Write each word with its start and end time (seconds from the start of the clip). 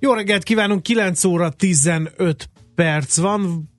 Jó 0.00 0.12
reggelt 0.12 0.42
kívánunk, 0.42 0.82
9 0.82 1.24
óra 1.24 1.50
15 1.50 2.48
perc 2.74 3.16
van, 3.16 3.70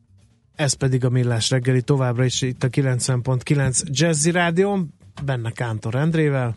ez 0.56 0.74
pedig 0.74 1.06
a 1.06 1.10
Millás 1.10 1.50
reggeli 1.50 1.82
továbbra 1.82 2.26
is 2.26 2.42
itt 2.42 2.64
a 2.64 2.68
90.9 2.68 3.82
Jazzy 3.86 4.32
Rádió, 4.32 4.88
benne 5.26 5.52
Kántor 5.52 5.96
Endrével. 5.96 6.56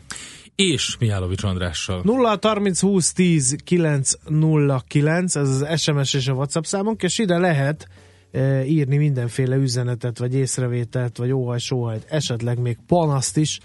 És 0.54 0.96
Mihálovics 0.98 1.42
Andrással. 1.42 2.00
0 2.04 2.38
30 2.40 2.80
20 2.80 3.12
10 3.12 3.56
9 3.64 4.12
0 4.28 4.82
9, 4.86 5.36
ez 5.36 5.48
az 5.48 5.80
SMS 5.80 6.14
és 6.14 6.28
a 6.28 6.32
WhatsApp 6.32 6.64
számunk, 6.64 7.02
és 7.02 7.18
ide 7.18 7.38
lehet 7.38 7.88
e, 8.30 8.64
írni 8.64 8.96
mindenféle 8.96 9.56
üzenetet, 9.56 10.18
vagy 10.18 10.34
észrevételt, 10.34 11.16
vagy 11.16 11.32
óhaj, 11.32 11.58
sóhajt, 11.58 12.06
esetleg 12.08 12.58
még 12.58 12.78
panaszt 12.86 13.36
is. 13.36 13.58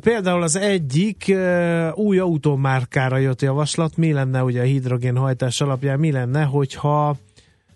Például 0.00 0.42
az 0.42 0.56
egyik 0.56 1.34
új 1.94 2.18
automárkára 2.18 3.16
jött 3.16 3.42
javaslat, 3.42 3.96
mi 3.96 4.12
lenne 4.12 4.42
ugye 4.42 4.60
a 4.60 4.64
hidrogénhajtás 4.64 5.60
alapján, 5.60 5.98
mi 5.98 6.10
lenne, 6.10 6.42
hogyha 6.42 7.16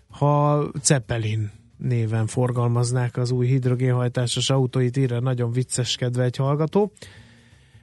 ha 0.09 0.65
Zeppelin 0.83 1.51
néven 1.77 2.27
forgalmaznák 2.27 3.17
az 3.17 3.31
új 3.31 3.47
hidrogénhajtásos 3.47 4.49
autóit, 4.49 4.97
írja 4.97 5.19
nagyon 5.19 5.51
vicceskedve 5.51 6.23
egy 6.23 6.35
hallgató. 6.35 6.91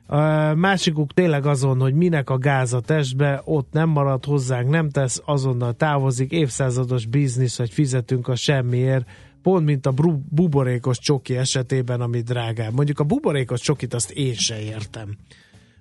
A 0.07 0.55
másikuk 0.55 1.13
tényleg 1.13 1.47
azon, 1.47 1.81
hogy 1.81 1.95
minek 1.95 2.31
a 2.31 2.39
gáz 2.39 2.73
a 2.73 2.81
testbe, 2.81 3.43
ott 3.45 3.73
nem 3.73 3.89
marad 3.89 4.25
hozzánk, 4.25 4.69
nem 4.69 4.91
tesz, 4.91 5.23
azonnal 5.25 5.73
távozik, 5.73 6.31
évszázados 6.31 7.07
biznisz, 7.07 7.59
hogy 7.59 7.71
fizetünk 7.71 8.29
a 8.29 8.35
semmiért, 8.35 9.09
pont 9.43 9.65
mint 9.65 9.87
a 9.87 9.95
buborékos 10.29 10.99
csoki 10.99 11.37
esetében, 11.37 12.01
ami 12.01 12.21
drágább. 12.21 12.75
Mondjuk 12.75 13.01
a 13.01 13.05
buborékos 13.05 13.61
csokit 13.61 13.95
azt 13.95 14.11
én 14.11 14.35
se 14.35 14.61
értem. 14.61 15.17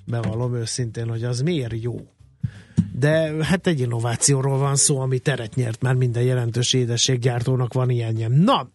Bevallom 0.05 0.55
őszintén, 0.55 1.09
hogy 1.09 1.23
az 1.23 1.41
miért 1.41 1.81
jó. 1.81 2.07
De 2.99 3.33
hát 3.45 3.67
egy 3.67 3.79
innovációról 3.79 4.57
van 4.57 4.75
szó, 4.75 4.99
ami 4.99 5.19
teret 5.19 5.55
nyert, 5.55 5.81
már 5.81 5.93
minden 5.93 6.23
jelentős 6.23 6.73
édességgyártónak 6.73 7.73
van 7.73 7.89
ilyenje. 7.89 8.27
Na, 8.27 8.69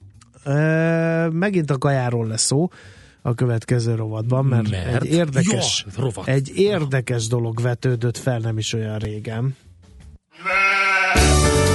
ö, 0.45 1.29
megint 1.29 1.71
a 1.71 1.79
kajáról 1.79 2.27
lesz 2.27 2.43
szó 2.45 2.69
a 3.23 3.35
következő 3.35 3.95
rovatban, 3.95 4.45
mert, 4.45 4.71
Mert? 4.71 5.03
egy 5.05 5.13
érdekes, 5.13 5.87
Ja, 5.87 6.03
rovat. 6.03 6.29
egy 6.29 6.51
érdekes 6.55 7.27
dolog 7.27 7.61
vetődött 7.61 8.17
fel 8.17 8.39
nem 8.39 8.59
is 8.59 8.73
olyan 8.73 8.99
régen. 8.99 9.57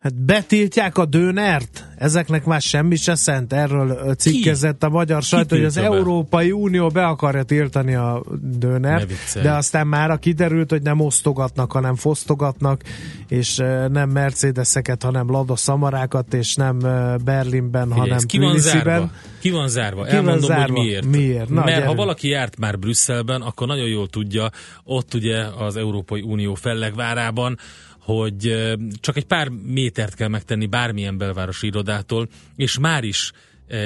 Hát 0.00 0.14
betiltják 0.14 0.98
a 0.98 1.04
dőnert? 1.04 1.84
Ezeknek 1.96 2.44
már 2.44 2.60
semmi 2.60 2.96
se 2.96 3.14
szent. 3.14 3.52
Erről 3.52 4.14
cikkezett 4.14 4.82
a 4.82 4.88
magyar 4.88 5.22
sajtó, 5.22 5.56
hogy 5.56 5.64
az 5.64 5.74
be? 5.74 5.82
Európai 5.82 6.52
Unió 6.52 6.88
be 6.88 7.06
akarja 7.06 7.42
tiltani 7.42 7.94
a 7.94 8.22
Ne 8.40 8.58
dőnert, 8.58 9.12
de 9.42 9.52
aztán 9.52 9.86
már 9.86 10.18
kiderült, 10.18 10.70
hogy 10.70 10.82
nem 10.82 11.00
osztogatnak, 11.00 11.72
hanem 11.72 11.94
fosztogatnak, 11.94 12.82
és 13.28 13.56
nem 13.88 14.10
Mercedeseket, 14.10 15.02
hanem 15.02 15.30
Lada 15.30 15.56
Szamarákat, 15.56 16.34
és 16.34 16.54
nem 16.54 16.78
Berlinben, 17.24 17.88
Figyelj, 17.88 18.08
hanem 18.08 18.26
ki 18.26 18.38
van 18.38 18.58
zárva? 18.58 19.10
Ki 19.40 19.50
van 19.50 19.68
zárva? 19.68 20.04
Ki 20.04 20.08
van 20.08 20.16
Elmondom, 20.16 20.48
zárva? 20.48 20.76
hogy 20.76 20.84
miért. 20.86 21.06
Miért? 21.06 21.48
Na, 21.48 21.54
Mert 21.54 21.72
ha 21.72 21.80
gyerünk. 21.80 21.96
valaki 21.96 22.28
járt 22.28 22.58
már 22.58 22.78
Brüsszelben, 22.78 23.40
akkor 23.40 23.66
nagyon 23.66 23.88
jól 23.88 24.08
tudja, 24.08 24.50
ott 24.84 25.14
ugye 25.14 25.44
az 25.58 25.76
Európai 25.76 26.20
Unió 26.20 26.54
fellegvárában, 26.54 27.58
hogy 28.00 28.72
csak 29.00 29.16
egy 29.16 29.26
pár 29.26 29.48
métert 29.48 30.14
kell 30.14 30.28
megtenni 30.28 30.66
bármilyen 30.66 31.18
belvárosi 31.18 31.66
irodától, 31.66 32.28
és 32.56 32.78
már 32.78 33.04
is 33.04 33.32
e, 33.66 33.78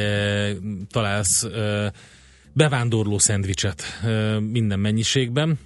találsz 0.88 1.42
e, 1.42 1.92
bevándorló 2.52 3.19
szendvicset 3.19 3.82
e, 4.02 4.38
minden 4.41 4.80
mennyiségben, 4.80 5.58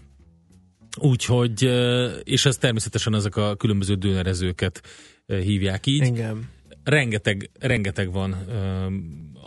Úgyhogy, 1.01 1.65
ö, 1.65 2.07
és 2.23 2.47
ez 2.47 2.57
természetesen 2.57 3.15
ezek 3.15 3.37
a 3.37 3.57
különböző 3.57 3.95
dönerezőket 3.95 4.83
ö, 5.27 5.39
hívják 5.39 5.87
így. 5.87 6.07
Igen. 6.07 6.49
rengeteg, 6.85 7.51
rengeteg 7.61 8.13
van 8.13 8.37
ö, 8.49 8.87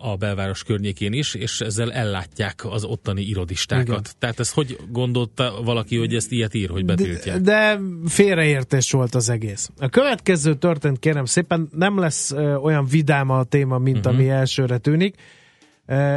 a 0.01 0.16
belváros 0.16 0.63
környékén 0.63 1.13
is, 1.13 1.34
és 1.34 1.62
ezzel 1.62 1.91
ellátják 1.91 2.66
az 2.66 2.84
ottani 2.84 3.22
irodistákat. 3.22 3.88
Igen. 3.88 4.03
Tehát 4.19 4.39
ez 4.39 4.51
hogy 4.51 4.78
gondolta 4.89 5.62
valaki, 5.63 5.97
hogy 5.97 6.16
ezt 6.16 6.31
ilyet 6.31 6.53
ír, 6.53 6.69
hogy 6.69 6.85
De, 6.85 6.95
betiltják? 6.95 7.38
de 7.38 7.79
félreértés 8.06 8.91
volt 8.91 9.16
az 9.16 9.29
egész. 9.29 9.69
A 9.78 9.89
következő 9.89 10.56
történt, 10.56 11.00
kérem 11.00 11.25
szépen, 11.25 11.69
nem 11.72 12.00
lesz 12.00 12.31
ö, 12.31 12.56
olyan 12.56 12.85
vidám 12.85 13.29
a 13.29 13.44
téma, 13.44 13.78
mint 13.78 13.97
uh-huh. 13.97 14.13
ami 14.13 14.29
elsőre 14.29 14.78
tűnik. 14.78 15.16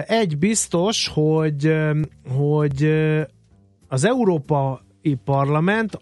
Egy 0.06 0.39
biztos, 0.39 1.11
hogy, 1.15 1.75
hogy 2.28 2.84
az 3.89 4.05
Európai 4.05 5.15
Parlament 5.25 5.99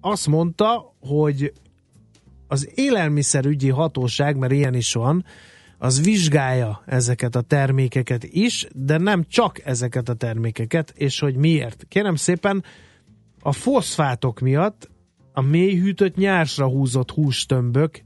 azt 0.00 0.26
mondta, 0.26 0.94
hogy 1.00 1.52
az 2.48 2.70
élelmiszerügyi 2.74 3.68
hatóság, 3.68 4.36
mert 4.36 4.52
ilyen 4.52 4.74
is 4.74 4.92
van, 4.92 5.24
az 5.82 6.02
vizsgálja 6.02 6.82
ezeket 6.86 7.34
a 7.36 7.40
termékeket 7.40 8.24
is, 8.24 8.66
de 8.74 8.98
nem 8.98 9.24
csak 9.28 9.64
ezeket 9.64 10.08
a 10.08 10.14
termékeket, 10.14 10.92
és 10.96 11.18
hogy 11.18 11.36
miért. 11.36 11.84
Kérem 11.88 12.14
szépen, 12.14 12.64
a 13.40 13.52
foszfátok 13.52 14.40
miatt 14.40 14.90
a 15.32 15.40
mélyhűtött 15.40 16.16
nyársra 16.16 16.68
húzott 16.68 17.10
hústömbök 17.10 18.02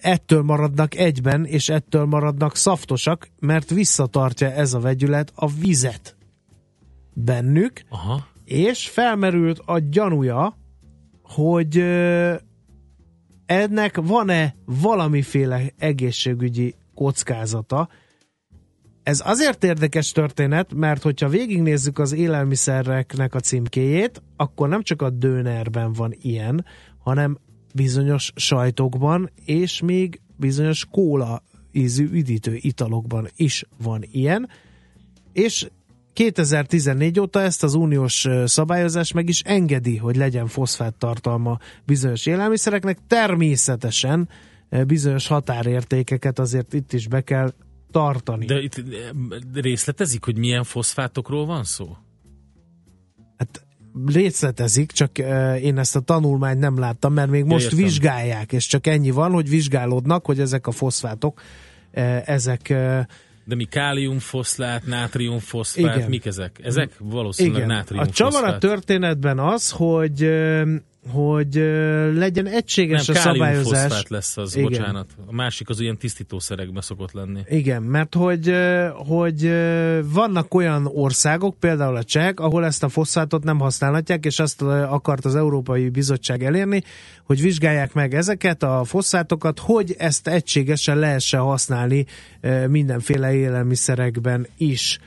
ettől 0.00 0.42
maradnak 0.42 0.94
egyben, 0.94 1.44
és 1.44 1.68
ettől 1.68 2.04
maradnak 2.04 2.56
szaftosak, 2.56 3.28
mert 3.38 3.70
visszatartja 3.70 4.50
ez 4.50 4.74
a 4.74 4.80
vegyület 4.80 5.32
a 5.34 5.50
vizet 5.50 6.16
bennük, 7.12 7.82
Aha. 7.88 8.26
és 8.44 8.88
felmerült 8.88 9.58
a 9.58 9.78
gyanúja, 9.78 10.58
hogy 11.22 11.78
ennek 13.46 13.96
van-e 13.96 14.54
valamiféle 14.64 15.62
egészségügyi 15.78 16.74
kockázata. 16.94 17.88
Ez 19.02 19.22
azért 19.24 19.64
érdekes 19.64 20.12
történet, 20.12 20.74
mert 20.74 21.02
hogyha 21.02 21.28
végignézzük 21.28 21.98
az 21.98 22.12
élelmiszereknek 22.12 23.34
a 23.34 23.40
címkéjét, 23.40 24.22
akkor 24.36 24.68
nem 24.68 24.82
csak 24.82 25.02
a 25.02 25.10
dönerben 25.10 25.92
van 25.92 26.14
ilyen, 26.20 26.64
hanem 26.98 27.38
bizonyos 27.74 28.32
sajtokban, 28.36 29.30
és 29.44 29.80
még 29.80 30.20
bizonyos 30.36 30.86
kóla 30.90 31.42
ízű 31.72 32.08
üdítő 32.12 32.56
italokban 32.60 33.28
is 33.36 33.64
van 33.82 34.02
ilyen, 34.12 34.48
és 35.32 35.68
2014 36.12 37.20
óta 37.20 37.40
ezt 37.40 37.62
az 37.62 37.74
uniós 37.74 38.28
szabályozás 38.44 39.12
meg 39.12 39.28
is 39.28 39.40
engedi, 39.40 39.96
hogy 39.96 40.16
legyen 40.16 40.46
foszfát 40.46 40.94
tartalma 40.94 41.58
bizonyos 41.84 42.26
élelmiszereknek. 42.26 42.98
Természetesen 43.06 44.28
bizonyos 44.86 45.26
határértékeket 45.26 46.38
azért 46.38 46.72
itt 46.72 46.92
is 46.92 47.08
be 47.08 47.20
kell 47.20 47.52
tartani. 47.90 48.46
De 48.46 48.60
itt 48.60 48.76
eh, 48.76 48.84
részletezik, 49.54 50.24
hogy 50.24 50.38
milyen 50.38 50.64
foszfátokról 50.64 51.46
van 51.46 51.64
szó? 51.64 51.96
Hát 53.36 53.66
részletezik, 54.06 54.92
csak 54.92 55.18
ö, 55.18 55.54
én 55.54 55.78
ezt 55.78 55.96
a 55.96 56.00
tanulmányt 56.00 56.58
nem 56.58 56.78
láttam, 56.78 57.12
mert 57.12 57.30
még 57.30 57.44
most 57.44 57.64
értem. 57.64 57.78
vizsgálják, 57.78 58.52
és 58.52 58.66
csak 58.66 58.86
ennyi 58.86 59.10
van, 59.10 59.32
hogy 59.32 59.48
vizsgálódnak, 59.48 60.26
hogy 60.26 60.40
ezek 60.40 60.66
a 60.66 60.70
foszfátok, 60.70 61.40
ö, 61.92 62.00
ezek 62.24 62.68
De 63.44 63.54
mi 63.54 63.64
káliumfoszlát, 63.64 64.86
nátriumfoszfát, 64.86 65.96
Igen. 65.96 66.08
mik 66.08 66.26
ezek? 66.26 66.60
Ezek 66.62 66.92
valószínűleg 66.98 67.58
Igen. 67.58 67.70
A 67.70 67.74
nátriumfoszfát. 67.74 68.32
csavar 68.32 68.48
a 68.54 68.58
történetben 68.58 69.38
az, 69.38 69.70
hogy 69.70 70.22
hogy 71.08 71.54
legyen 72.14 72.46
egységes 72.46 73.06
Nem, 73.06 73.16
a 73.16 73.18
szabályozás. 73.20 74.04
lesz 74.08 74.36
az, 74.36 74.56
Igen. 74.56 74.68
bocsánat. 74.68 75.06
A 75.26 75.32
másik 75.32 75.68
az 75.68 75.80
ilyen 75.80 75.98
tisztítószerekbe 75.98 76.80
szokott 76.80 77.12
lenni. 77.12 77.40
Igen, 77.48 77.82
mert 77.82 78.14
hogy, 78.14 78.54
hogy 78.94 79.52
vannak 80.12 80.54
olyan 80.54 80.86
országok, 80.92 81.58
például 81.58 81.96
a 81.96 82.04
csehek, 82.04 82.40
ahol 82.40 82.64
ezt 82.64 82.82
a 82.82 82.88
foszfátot 82.88 83.44
nem 83.44 83.58
használhatják, 83.58 84.24
és 84.24 84.38
azt 84.38 84.62
akart 84.62 85.24
az 85.24 85.34
Európai 85.34 85.88
Bizottság 85.88 86.44
elérni, 86.44 86.82
hogy 87.24 87.40
vizsgálják 87.40 87.92
meg 87.92 88.14
ezeket 88.14 88.62
a 88.62 88.84
foszfátokat, 88.84 89.58
hogy 89.58 89.94
ezt 89.98 90.28
egységesen 90.28 90.98
lehessen 90.98 91.40
használni 91.40 92.06
mindenféle 92.68 93.34
élelmiszerekben 93.34 94.46
is. 94.56 94.98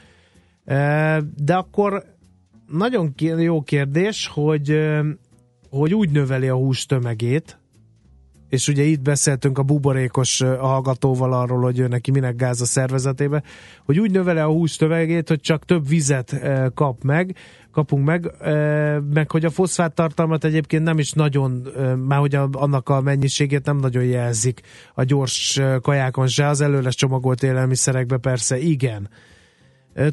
De 1.35 1.55
akkor 1.55 2.03
nagyon 2.67 3.13
jó 3.38 3.61
kérdés, 3.61 4.29
hogy, 4.33 4.79
hogy 5.69 5.94
úgy 5.94 6.10
növeli 6.10 6.48
a 6.48 6.56
hús 6.56 6.86
tömegét, 6.86 7.60
és 8.50 8.68
ugye 8.68 8.84
itt 8.84 9.02
beszéltünk 9.02 9.58
a 9.58 9.64
buborékos 9.64 10.42
hallgatóval 10.42 11.34
arról, 11.34 11.62
hogy 11.62 11.80
ő 11.80 11.88
neki 11.88 12.12
minek 12.12 12.36
gáz 12.36 12.62
a 12.62 12.66
szervezetébe, 12.66 13.44
hogy 13.86 14.00
úgy 14.00 14.12
növele 14.12 14.44
a 14.44 14.52
hús 14.52 14.75
tömegét, 14.75 15.28
hogy 15.28 15.40
csak 15.40 15.66
több 15.66 15.88
vizet 15.88 16.42
kap 16.74 17.04
meg, 17.04 17.36
kapunk 17.72 18.06
meg, 18.06 18.31
meg 19.14 19.31
hogy 19.31 19.46
a 19.46 19.50
foszfát 19.50 19.94
tartalmat 19.94 20.44
egyébként 20.44 20.84
nem 20.84 21.00
is 21.00 21.12
nagyon, 21.12 21.68
már 22.08 22.19
hogy 22.19 22.36
annak 22.52 22.90
a 22.90 23.02
mennyiségét 23.02 23.66
nem 23.66 23.78
nagyon 23.78 24.04
jelzik 24.04 24.62
a 24.94 25.04
gyors 25.04 25.60
kajákon 25.81 26.28
se, 26.28 26.48
az 26.48 26.62
előre 26.62 26.90
csomagolt 26.90 27.44
élelmiszerekbe 27.44 28.18
persze 28.18 28.60
igen. 28.60 29.10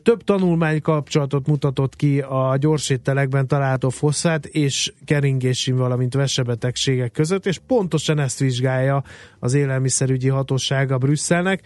Több 0.03 0.25
tanulmány 0.25 0.81
kapcsolatot 0.81 1.47
mutatott 1.47 1.97
ki 1.97 2.21
a 2.21 2.57
gyorsételekben 2.61 3.47
található 3.47 3.89
foszfát 3.89 4.47
és 4.47 4.93
keringési, 5.05 5.73
valamint 5.73 6.15
vesebetegségek 6.15 7.13
között, 7.13 7.47
és 7.47 7.59
pontosan 7.67 8.19
ezt 8.19 8.39
vizsgálja 8.39 9.03
az 9.39 9.55
élelmiszerügyi 9.55 10.29
hatósága 10.29 10.99
Brüsszelnek, 10.99 11.63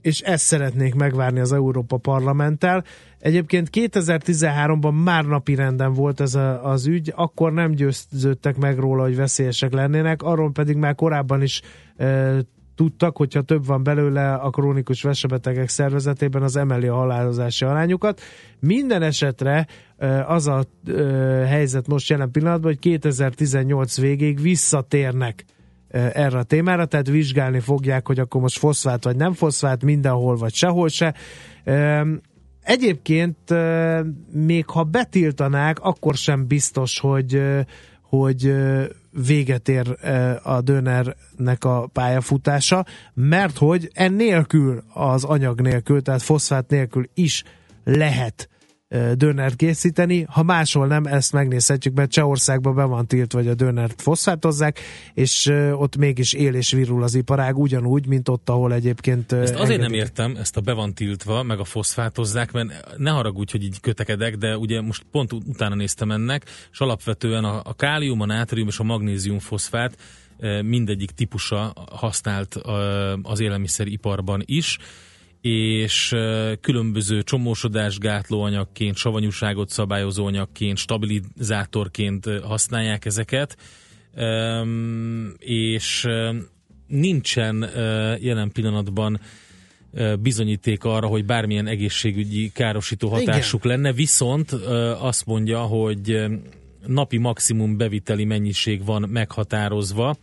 és 0.00 0.20
ezt 0.20 0.44
szeretnék 0.44 0.94
megvárni 0.94 1.40
az 1.40 1.52
Európa 1.52 1.96
Parlamenttel. 1.96 2.84
Egyébként 3.18 3.68
2013-ban 3.72 5.02
már 5.02 5.24
napi 5.24 5.54
renden 5.54 5.92
volt 5.92 6.20
ez 6.20 6.34
a, 6.34 6.70
az 6.70 6.86
ügy, 6.86 7.12
akkor 7.16 7.52
nem 7.52 7.70
győződtek 7.70 8.56
meg 8.56 8.78
róla, 8.78 9.02
hogy 9.02 9.16
veszélyesek 9.16 9.72
lennének, 9.72 10.22
arról 10.22 10.52
pedig 10.52 10.76
már 10.76 10.94
korábban 10.94 11.42
is 11.42 11.60
e, 11.96 12.34
tudtak, 12.74 13.16
hogyha 13.16 13.42
több 13.42 13.66
van 13.66 13.82
belőle 13.82 14.34
a 14.34 14.50
krónikus 14.50 15.02
vesebetegek 15.02 15.68
szervezetében, 15.68 16.42
az 16.42 16.56
emeli 16.56 16.86
a 16.86 16.94
halálozási 16.94 17.64
arányukat. 17.64 18.20
Minden 18.60 19.02
esetre 19.02 19.66
az 20.26 20.46
a 20.46 20.64
helyzet 21.46 21.86
most 21.86 22.10
jelen 22.10 22.30
pillanatban, 22.30 22.70
hogy 22.70 22.78
2018 22.78 24.00
végéig 24.00 24.40
visszatérnek 24.40 25.44
erre 25.88 26.38
a 26.38 26.42
témára, 26.42 26.84
tehát 26.84 27.08
vizsgálni 27.08 27.60
fogják, 27.60 28.06
hogy 28.06 28.18
akkor 28.18 28.40
most 28.40 28.58
foszfát 28.58 29.04
vagy 29.04 29.16
nem 29.16 29.32
foszfát, 29.32 29.84
mindenhol 29.84 30.36
vagy 30.36 30.54
sehol 30.54 30.88
se. 30.88 31.14
Egyébként 32.62 33.36
még 34.32 34.66
ha 34.66 34.82
betiltanák, 34.82 35.80
akkor 35.80 36.14
sem 36.14 36.46
biztos, 36.46 37.00
hogy 37.00 37.42
hogy 38.02 38.54
véget 39.26 39.68
ér 39.68 39.96
a 40.42 40.60
dönernek 40.60 41.64
a 41.64 41.88
pályafutása, 41.92 42.84
mert 43.14 43.58
hogy 43.58 43.90
ennélkül 43.92 44.82
az 44.94 45.24
anyag 45.24 45.60
nélkül, 45.60 46.02
tehát 46.02 46.22
foszfát 46.22 46.68
nélkül 46.68 47.08
is 47.14 47.44
lehet 47.84 48.48
dönert 49.14 49.56
készíteni, 49.56 50.26
ha 50.28 50.42
máshol 50.42 50.86
nem, 50.86 51.04
ezt 51.04 51.32
megnézhetjük, 51.32 51.94
mert 51.94 52.10
Csehországban 52.10 52.74
be 52.74 52.84
van 52.84 53.06
tiltva, 53.06 53.38
hogy 53.38 53.48
a 53.48 53.54
dönert 53.54 54.02
foszfátozzák, 54.02 54.80
és 55.14 55.52
ott 55.72 55.96
mégis 55.96 56.32
él 56.32 56.54
és 56.54 56.72
virul 56.72 57.02
az 57.02 57.14
iparág, 57.14 57.58
ugyanúgy, 57.58 58.06
mint 58.06 58.28
ott, 58.28 58.48
ahol 58.48 58.72
egyébként... 58.72 59.32
Ezt 59.32 59.54
azért 59.54 59.60
engedik. 59.60 59.80
nem 59.80 59.92
értem, 59.92 60.36
ezt 60.36 60.56
a 60.56 60.60
be 60.60 60.72
van 60.72 60.94
tiltva, 60.94 61.42
meg 61.42 61.58
a 61.58 61.64
foszfátozzák, 61.64 62.52
mert 62.52 62.96
ne 62.96 63.10
haragudj, 63.10 63.52
hogy 63.52 63.62
így 63.62 63.80
kötekedek, 63.80 64.36
de 64.36 64.56
ugye 64.56 64.80
most 64.80 65.04
pont 65.10 65.32
utána 65.32 65.74
néztem 65.74 66.10
ennek, 66.10 66.44
és 66.72 66.78
alapvetően 66.78 67.44
a, 67.44 67.60
a 67.64 67.74
kálium, 67.74 68.20
a 68.20 68.26
nátrium 68.26 68.68
és 68.68 68.78
a 68.78 68.82
magnézium 68.82 69.38
foszfát 69.38 69.96
mindegyik 70.62 71.10
típusa 71.10 71.72
használt 71.90 72.54
az 73.22 73.40
élelmiszeriparban 73.40 74.42
is, 74.44 74.78
és 75.42 76.14
különböző 76.60 77.22
csomósodás 77.22 77.98
anyagként, 78.42 78.96
savanyúságot 78.96 79.68
szabályozó 79.68 80.26
anyagként, 80.26 80.76
stabilizátorként 80.76 82.26
használják 82.42 83.04
ezeket, 83.04 83.56
és 85.38 86.06
nincsen 86.86 87.70
jelen 88.20 88.52
pillanatban 88.52 89.20
bizonyíték 90.20 90.84
arra, 90.84 91.06
hogy 91.06 91.24
bármilyen 91.24 91.66
egészségügyi 91.66 92.50
károsító 92.54 93.08
hatásuk 93.08 93.64
Igen. 93.64 93.76
lenne, 93.76 93.92
viszont 93.92 94.52
azt 95.00 95.26
mondja, 95.26 95.60
hogy 95.60 96.24
napi 96.86 97.18
maximum 97.18 97.76
beviteli 97.76 98.24
mennyiség 98.24 98.84
van 98.84 99.08
meghatározva, 99.08 100.16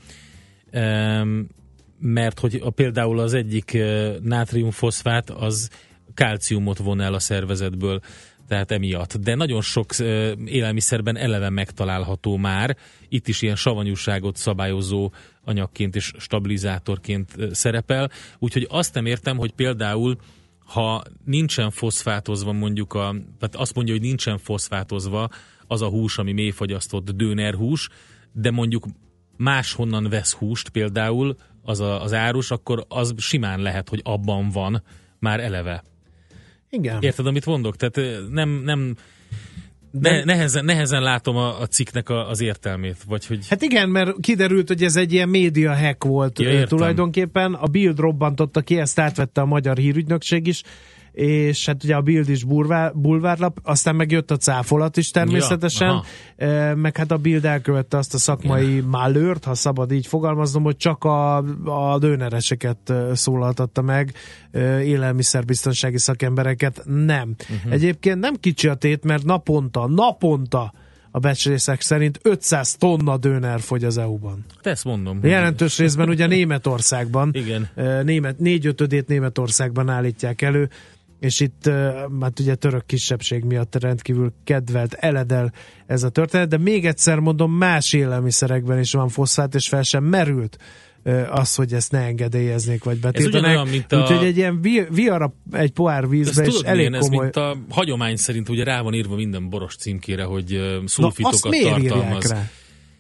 mert 2.00 2.40
hogy 2.40 2.62
a, 2.64 2.70
például 2.70 3.20
az 3.20 3.34
egyik 3.34 3.78
nátriumfoszfát 4.22 5.30
az 5.30 5.70
kálciumot 6.14 6.78
von 6.78 7.02
el 7.02 7.14
a 7.14 7.20
szervezetből, 7.20 8.02
tehát 8.48 8.72
emiatt. 8.72 9.18
De 9.18 9.36
nagyon 9.36 9.62
sok 9.62 9.98
élelmiszerben 10.46 11.18
eleve 11.18 11.50
megtalálható 11.50 12.38
már, 12.38 12.78
itt 13.10 13.28
is 13.28 13.42
ilyen 13.42 13.56
savanyúságot 13.56 14.36
szabályozó 14.36 15.12
anyagként 15.44 15.96
és 15.96 16.12
stabilizátorként 16.18 17.36
szerepel, 17.52 18.12
úgyhogy 18.40 18.68
azt 18.70 18.94
nem 18.94 19.06
értem, 19.06 19.38
hogy 19.38 19.52
például 19.52 20.18
ha 20.66 21.04
nincsen 21.26 21.72
foszfátozva 21.72 22.52
mondjuk 22.52 22.94
a, 22.94 23.16
tehát 23.40 23.56
azt 23.56 23.76
mondja, 23.76 23.94
hogy 23.94 24.04
nincsen 24.04 24.38
foszfátozva 24.38 25.30
az 25.68 25.82
a 25.82 25.90
hús, 25.90 26.18
ami 26.18 26.32
mélyfagyasztott 26.32 27.10
dönerhús, 27.10 27.90
de 28.32 28.52
mondjuk 28.52 28.86
máshonnan 29.38 30.10
vesz 30.10 30.34
húst 30.34 30.70
például, 30.70 31.36
az 31.64 31.80
a, 31.80 32.04
az 32.04 32.14
árus, 32.14 32.52
akkor 32.52 32.86
az 32.88 33.14
simán 33.18 33.60
lehet, 33.60 33.90
hogy 33.90 34.02
abban 34.04 34.50
van 34.50 34.84
már 35.20 35.40
eleve. 35.40 35.84
Igen. 36.70 37.02
Érted, 37.02 37.28
amit 37.28 37.46
mondok? 37.46 37.76
Tehát 37.76 38.30
nem, 38.30 38.50
nem 38.50 38.96
ne, 39.92 40.24
nehezen, 40.24 40.66
nehezen 40.66 41.02
látom 41.02 41.36
a, 41.36 41.60
a 41.60 41.66
cikknek 41.66 42.10
a, 42.10 42.30
az 42.30 42.42
értelmét. 42.42 42.98
Vagy 43.08 43.26
hogy... 43.26 43.48
Hát 43.48 43.62
igen, 43.62 43.90
mert 43.90 44.20
kiderült, 44.20 44.68
hogy 44.68 44.84
ez 44.84 44.96
egy 44.96 45.14
ilyen 45.14 45.30
média 45.30 45.76
hack 45.76 46.04
volt 46.04 46.40
ja, 46.40 46.68
tulajdonképpen. 46.68 47.54
A 47.54 47.68
Bild 47.68 48.00
robbantotta 48.00 48.62
ki, 48.62 48.78
ezt 48.78 49.00
átvette 49.00 49.42
a 49.42 49.46
magyar 49.46 49.78
hírügynökség 49.78 50.48
is, 50.48 50.64
és 51.20 51.66
hát 51.66 51.84
ugye 51.84 51.96
a 51.96 52.02
Bild 52.02 52.30
is 52.30 52.44
bulvár, 52.44 52.96
bulvárlap, 52.96 53.60
aztán 53.64 53.96
megjött 53.96 54.32
a 54.32 54.38
cáfolat 54.38 54.98
is 54.98 55.12
természetesen, 55.12 56.04
ja, 56.38 56.76
meg 56.76 56.98
hát 56.98 57.12
a 57.12 57.18
Bild 57.18 57.46
elkövette 57.46 57.98
azt 57.98 58.14
a 58.14 58.18
szakmai 58.18 58.76
ja. 58.76 58.86
málőrt, 58.86 59.44
ha 59.44 59.56
szabad 59.56 59.92
így 59.92 60.08
fogalmaznom, 60.08 60.64
hogy 60.64 60.78
csak 60.78 61.04
a, 61.04 61.38
a 61.66 61.98
dönereseket 62.00 62.94
szólaltatta 63.14 63.82
meg, 63.82 64.14
élelmiszerbiztonsági 64.84 65.98
szakembereket 65.98 66.82
nem. 66.86 67.36
Uh-huh. 67.50 67.74
Egyébként 67.74 68.20
nem 68.20 68.36
kicsi 68.36 68.68
a 68.68 68.76
tét, 68.76 69.04
mert 69.04 69.24
naponta, 69.24 69.88
naponta 69.88 70.74
a 71.12 71.20
becslések 71.20 71.82
szerint 71.82 72.20
500 72.22 72.76
tonna 72.76 73.18
döner 73.18 73.60
fogy 73.60 73.84
az 73.84 73.98
EU-ban. 73.98 74.46
Hát 74.56 74.68
ezt 74.68 74.84
mondom. 74.84 75.20
Jelentős 75.24 75.78
részben 75.78 76.10
ugye 76.10 76.28
Németországban. 76.38 77.32
Igen. 77.34 77.70
Német, 78.04 78.40
négy 78.40 78.66
ötödét 78.66 79.08
Németországban 79.08 79.90
állítják 79.90 80.42
elő 80.42 80.70
és 81.20 81.40
itt 81.40 81.70
hát 82.22 82.40
ugye 82.40 82.56
török 82.56 82.86
kisebbség 82.86 83.44
miatt 83.44 83.76
rendkívül 83.76 84.34
kedvelt 84.44 84.94
eledel 84.94 85.54
ez 85.86 86.04
a 86.04 86.10
történet, 86.10 86.48
de 86.48 86.58
még 86.58 86.86
egyszer 86.86 87.20
mondom, 87.20 87.52
más 87.52 87.94
élelmiszerekben 87.94 88.80
is 88.80 88.92
van 88.92 89.10
foszfát, 89.10 89.56
és 89.56 89.68
fel 89.68 89.84
sem 89.84 90.04
merült 90.04 90.58
az, 91.30 91.56
hogy 91.56 91.74
ezt 91.74 91.92
ne 91.92 92.00
engedélyeznék, 92.00 92.84
vagy 92.84 93.00
betiltanák. 93.00 93.70
mint 93.70 93.92
a... 93.92 94.02
Úgyhogy 94.02 94.26
egy 94.26 94.38
ilyen 94.38 94.62
viara 94.90 95.34
egy 95.52 95.72
pohár 95.72 96.10
vízbe, 96.10 96.46
és 96.46 96.60
elég 96.64 96.88
milyen, 96.88 97.02
komoly... 97.02 97.28
Ez 97.28 97.36
mint 97.36 97.36
a 97.36 97.58
hagyomány 97.70 98.16
szerint 98.16 98.50
ugye 98.50 98.64
rá 98.64 98.82
van 98.82 98.94
írva 98.94 99.16
minden 99.16 99.50
boros 99.50 99.76
címkére, 99.76 100.24
hogy 100.24 100.80
szulfitokat 100.86 101.52
Na, 101.52 101.70
tartalmaz. 101.70 102.30
Rá? 102.32 102.50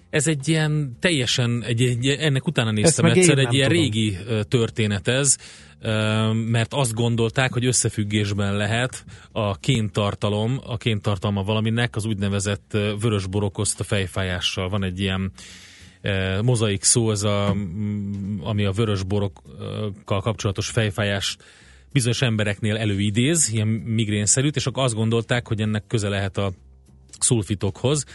Ez 0.10 0.28
egy 0.28 0.48
ilyen 0.48 0.98
teljesen, 1.00 1.64
egy, 1.68 1.82
egy, 1.82 2.08
ennek 2.08 2.48
utána 2.48 2.72
néztem 2.72 3.06
egyszer, 3.06 3.38
egy 3.38 3.54
ilyen 3.54 3.68
tudom. 3.68 3.84
régi 3.84 4.18
történet 4.48 5.08
ez, 5.08 5.38
mert 6.34 6.74
azt 6.74 6.94
gondolták, 6.94 7.54
hogy 7.54 7.66
összefüggésben 7.66 8.56
lehet 8.56 9.06
a 9.32 9.58
kéntartalom, 9.58 10.60
a 10.64 10.78
kéntartalma 10.78 11.44
valaminek 11.44 11.96
az 11.96 12.06
úgynevezett 12.06 12.78
vörös 13.00 13.28
borokozta 13.28 13.84
fejfájással. 13.84 14.70
Van 14.70 14.84
egy 14.84 15.00
ilyen 15.00 15.32
mozaik 16.42 16.84
szó, 16.84 17.12
ez 17.12 17.24
a, 17.24 17.56
ami 18.40 18.66
a 18.66 18.72
vörös 18.72 19.04
borokkal 19.04 20.22
kapcsolatos 20.22 20.70
fejfájás 20.70 21.38
bizonyos 21.92 22.22
embereknél 22.22 22.78
előidéz, 22.78 23.50
ilyen 23.54 23.68
migrénszerűt, 23.68 24.56
és 24.56 24.66
akkor 24.66 24.84
azt 24.84 24.96
gondolták, 24.96 25.48
hogy 25.48 25.62
ennek 25.62 25.84
köze 25.88 26.10
lehet 26.10 26.38
a 26.38 26.52
szulfitokhoz, 27.20 28.06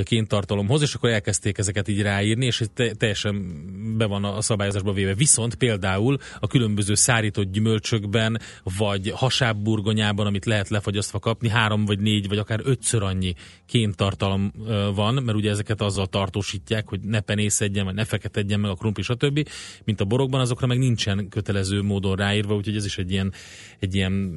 a 0.00 0.02
kéntartalomhoz, 0.02 0.82
és 0.82 0.94
akkor 0.94 1.10
elkezdték 1.10 1.58
ezeket 1.58 1.88
így 1.88 2.02
ráírni, 2.02 2.46
és 2.46 2.62
te, 2.74 2.90
teljesen 2.90 3.62
be 3.96 4.06
van 4.06 4.24
a 4.24 4.40
szabályozásba 4.40 4.92
véve. 4.92 5.14
Viszont 5.14 5.54
például 5.54 6.18
a 6.40 6.46
különböző 6.46 6.94
szárított 6.94 7.52
gyümölcsökben, 7.52 8.40
vagy 8.76 9.10
hasábburgonyában, 9.10 10.26
amit 10.26 10.44
lehet 10.44 10.68
lefagyasztva 10.68 11.18
kapni, 11.18 11.48
három 11.48 11.84
vagy 11.84 11.98
négy, 11.98 12.28
vagy 12.28 12.38
akár 12.38 12.60
ötször 12.64 13.02
annyi 13.02 13.34
kéntartalom 13.66 14.52
van, 14.94 15.14
mert 15.14 15.38
ugye 15.38 15.50
ezeket 15.50 15.80
azzal 15.80 16.06
tartósítják, 16.06 16.88
hogy 16.88 17.00
ne 17.00 17.20
penészedjen, 17.20 17.84
vagy 17.84 17.94
ne 17.94 18.04
feketedjen 18.04 18.60
meg 18.60 18.70
a 18.70 18.74
krumpli, 18.74 19.02
stb. 19.02 19.48
Mint 19.84 20.00
a 20.00 20.04
borokban, 20.04 20.40
azokra 20.40 20.66
meg 20.66 20.78
nincsen 20.78 21.28
kötelező 21.28 21.82
módon 21.82 22.16
ráírva, 22.16 22.54
úgyhogy 22.54 22.76
ez 22.76 22.84
is 22.84 22.98
egy 22.98 23.10
ilyen, 23.10 23.32
egy 23.78 23.94
ilyen 23.94 24.32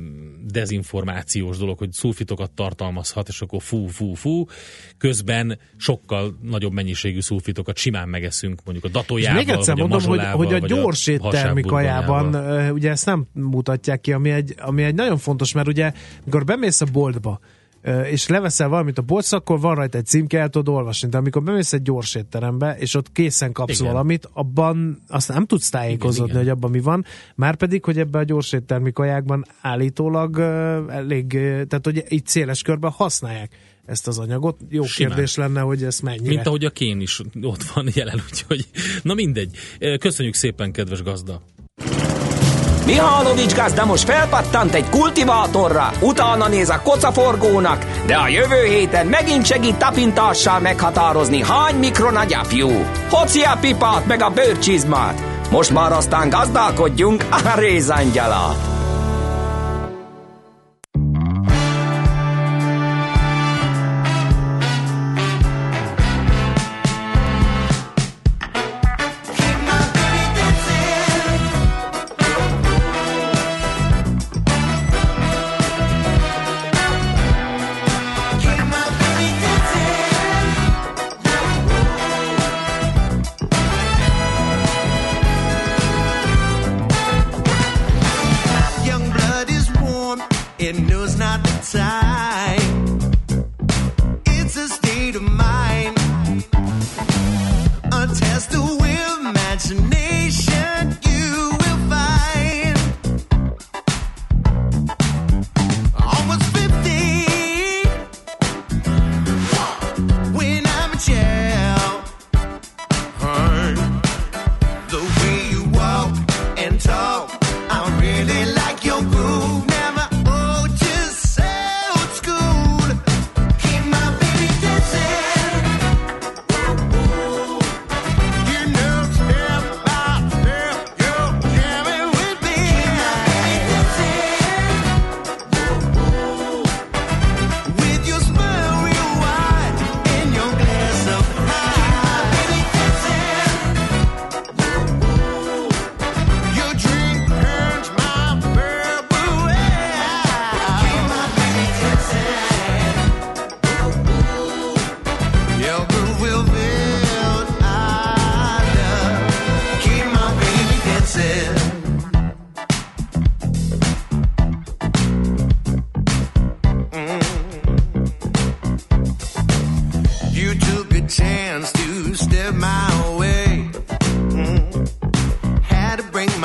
dezinformációs 0.48 1.58
dolog, 1.58 1.78
hogy 1.78 1.92
szulfitokat 1.92 2.52
tartalmazhat, 2.52 3.28
és 3.28 3.42
akkor 3.42 3.62
fú, 3.62 3.88
fú, 3.88 4.14
fú. 4.14 4.46
Közben 4.98 5.47
sokkal 5.77 6.38
nagyobb 6.42 6.74
mennyiségű 6.74 7.20
szulfitokat 7.20 7.77
simán 7.77 8.10
megeszünk, 8.10 8.62
mondjuk 8.66 8.86
a 8.86 8.89
datójával, 8.89 9.38
még 9.44 9.50
egyszer 9.50 9.75
vagy 9.75 9.89
mondom, 9.89 10.12
a 10.12 10.32
hogy, 10.32 10.50
hogy 10.50 10.63
a 10.63 10.68
gyors 10.68 11.08
éttermi 11.08 11.62
kajában, 11.62 12.36
ugye 12.72 12.89
ezt 12.89 13.06
nem 13.06 13.25
mutatják 13.34 14.01
ki, 14.01 14.13
ami 14.13 14.30
egy, 14.30 14.56
ami 14.58 14.84
egy 14.84 14.96
nagyon 14.96 15.18
fontos, 15.18 15.54
mert 15.54 15.68
ugye, 15.68 15.92
amikor 16.24 16.44
bemész 16.44 16.82
a 16.82 16.86
boltba, 16.92 17.39
és 18.04 18.27
leveszel 18.27 18.68
valamit 18.68 18.98
a 18.98 19.01
boltsz, 19.01 19.32
akkor 19.32 19.60
van 19.60 19.75
rajta 19.75 19.98
egy 19.98 20.06
címke, 20.06 20.39
el 20.39 20.50
tudod 20.50 20.75
olvasni, 20.75 21.10
de 21.10 21.18
amikor 21.18 21.44
bemész 21.44 21.74
egy 21.74 21.82
gyors 21.82 22.16
étterembe, 22.16 22.77
és 22.80 22.96
ott 22.96 23.12
készen 23.12 23.51
kapsz 23.51 23.80
igen. 23.80 23.92
valamit, 23.92 24.30
abban 24.34 25.01
azt 25.08 25.27
nem 25.27 25.46
tudsz 25.46 25.70
tájékozódni, 25.70 26.32
igen, 26.32 26.42
igen. 26.42 26.44
hogy 26.44 26.50
abban 26.50 26.72
mi 26.72 26.80
van, 26.80 27.06
már 27.36 27.56
pedig, 27.56 27.84
hogy 27.86 28.00
ebbe 28.00 28.20
a 28.20 28.24
gyors 28.24 28.51
éttermi 28.51 28.92
kajákban 28.92 29.46
állítólag 29.62 30.39
elég, 30.89 31.27
tehát 31.68 31.82
hogy 31.84 32.04
így 32.10 32.27
széles 32.27 32.62
körben 32.62 32.92
használják 32.92 33.51
ezt 33.88 34.08
az 34.08 34.20
anyagot. 34.20 34.60
Jó 34.70 34.84
Simán. 34.84 35.12
kérdés 35.12 35.36
lenne, 35.36 35.62
hogy 35.62 35.84
ez 35.84 36.00
mennyire. 36.00 36.34
Mint 36.34 36.48
ahogy 36.48 36.65
a 36.65 36.70
kén 36.70 37.00
is 37.00 37.22
ott 37.41 37.63
van 37.63 37.89
jelen, 37.94 38.24
úgyhogy 38.32 38.65
na 39.01 39.13
mindegy. 39.13 39.58
Köszönjük 40.00 40.36
szépen, 40.36 40.72
kedves 40.72 41.01
gazda! 41.01 41.41
Mihálovics 42.86 43.56
gazda 43.56 43.86
most 43.86 44.03
felpattant 44.03 44.74
egy 44.74 44.89
kultivátorra, 44.89 45.91
utána 46.01 46.48
néz 46.48 46.70
a 46.70 46.82
kocaforgónak, 46.84 47.86
de 48.06 48.15
a 48.15 48.27
jövő 48.27 48.65
héten 48.65 49.08
megint 49.08 49.46
segít 49.46 49.77
tapintással 49.77 50.60
meghatározni, 50.60 51.41
hány 51.41 51.75
mikron 51.75 52.15
a 52.15 52.25
gyapjú. 52.25 52.70
Hoci 53.10 53.41
a 53.41 53.58
pipát 53.62 54.06
meg 54.06 54.22
a 54.22 54.29
bőrcsizmát. 54.29 55.22
Most 55.51 55.74
már 55.74 55.91
aztán 55.91 56.29
gazdálkodjunk 56.29 57.25
a 57.32 57.60
rézangyalat. 57.60 58.77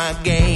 my 0.02 0.12
game. 0.24 0.51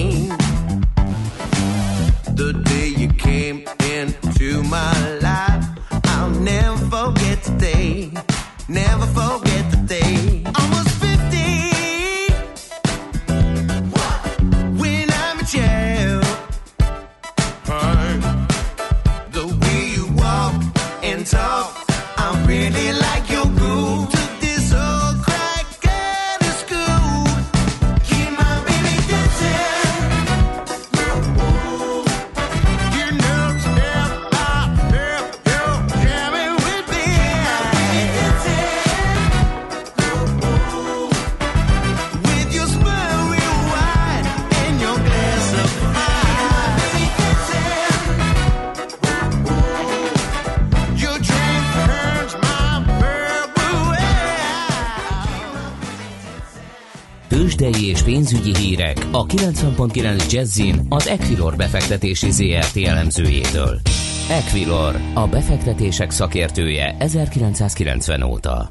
Pénzügyi 58.31 58.59
hírek 58.59 58.97
a 59.13 59.27
90.9 59.27 60.33
Jazzin 60.33 60.87
az 60.89 61.09
Equilor 61.09 61.57
befektetési 61.57 62.31
ZRT 62.31 62.77
elemzőjétől. 62.77 63.79
Equilor, 64.31 64.95
a 65.15 65.27
befektetések 65.29 66.11
szakértője 66.11 66.97
1990 66.99 68.23
óta. 68.23 68.69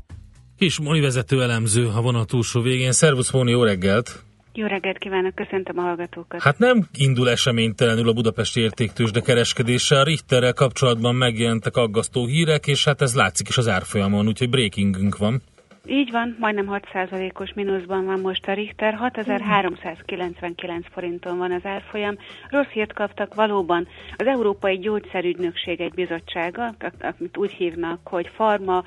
Kis 0.57 0.79
Moni 0.79 0.99
vezető 0.99 1.41
elemző 1.41 1.87
a 1.87 2.01
vonat 2.01 2.27
túlsó 2.27 2.61
végén. 2.61 2.91
Szervusz 2.91 3.31
Móni, 3.31 3.51
jó 3.51 3.63
reggelt! 3.63 4.23
Jó 4.53 4.65
reggelt 4.65 4.97
kívánok, 4.97 5.35
köszöntöm 5.35 5.77
a 5.77 5.81
hallgatókat. 5.81 6.41
Hát 6.41 6.57
nem 6.57 6.87
indul 6.97 7.29
eseménytelenül 7.29 8.09
a 8.09 8.13
budapesti 8.13 8.59
értéktősde 8.59 9.21
kereskedése. 9.21 9.99
A 9.99 10.03
Richterrel 10.03 10.53
kapcsolatban 10.53 11.15
megjelentek 11.15 11.75
aggasztó 11.75 12.25
hírek, 12.25 12.67
és 12.67 12.83
hát 12.83 13.01
ez 13.01 13.15
látszik 13.15 13.47
is 13.47 13.57
az 13.57 13.67
árfolyamon, 13.67 14.27
úgyhogy 14.27 14.49
breakingünk 14.49 15.17
van. 15.17 15.41
Így 15.87 16.11
van, 16.11 16.35
majdnem 16.39 16.67
6%-os 16.71 17.53
mínuszban 17.53 18.05
van 18.05 18.19
most 18.19 18.47
a 18.47 18.53
Richter, 18.53 18.93
6399 18.93 20.85
forinton 20.91 21.37
van 21.37 21.51
az 21.51 21.65
árfolyam. 21.65 22.17
Rossz 22.49 22.67
hírt 22.67 22.93
kaptak 22.93 23.35
valóban. 23.35 23.87
Az 24.17 24.27
Európai 24.27 24.77
Gyógyszerügynökség 24.77 25.81
egy 25.81 25.93
bizottsága, 25.93 26.75
amit 26.99 27.37
úgy 27.37 27.51
hívnak, 27.51 28.07
hogy 28.07 28.31
Farma 28.35 28.83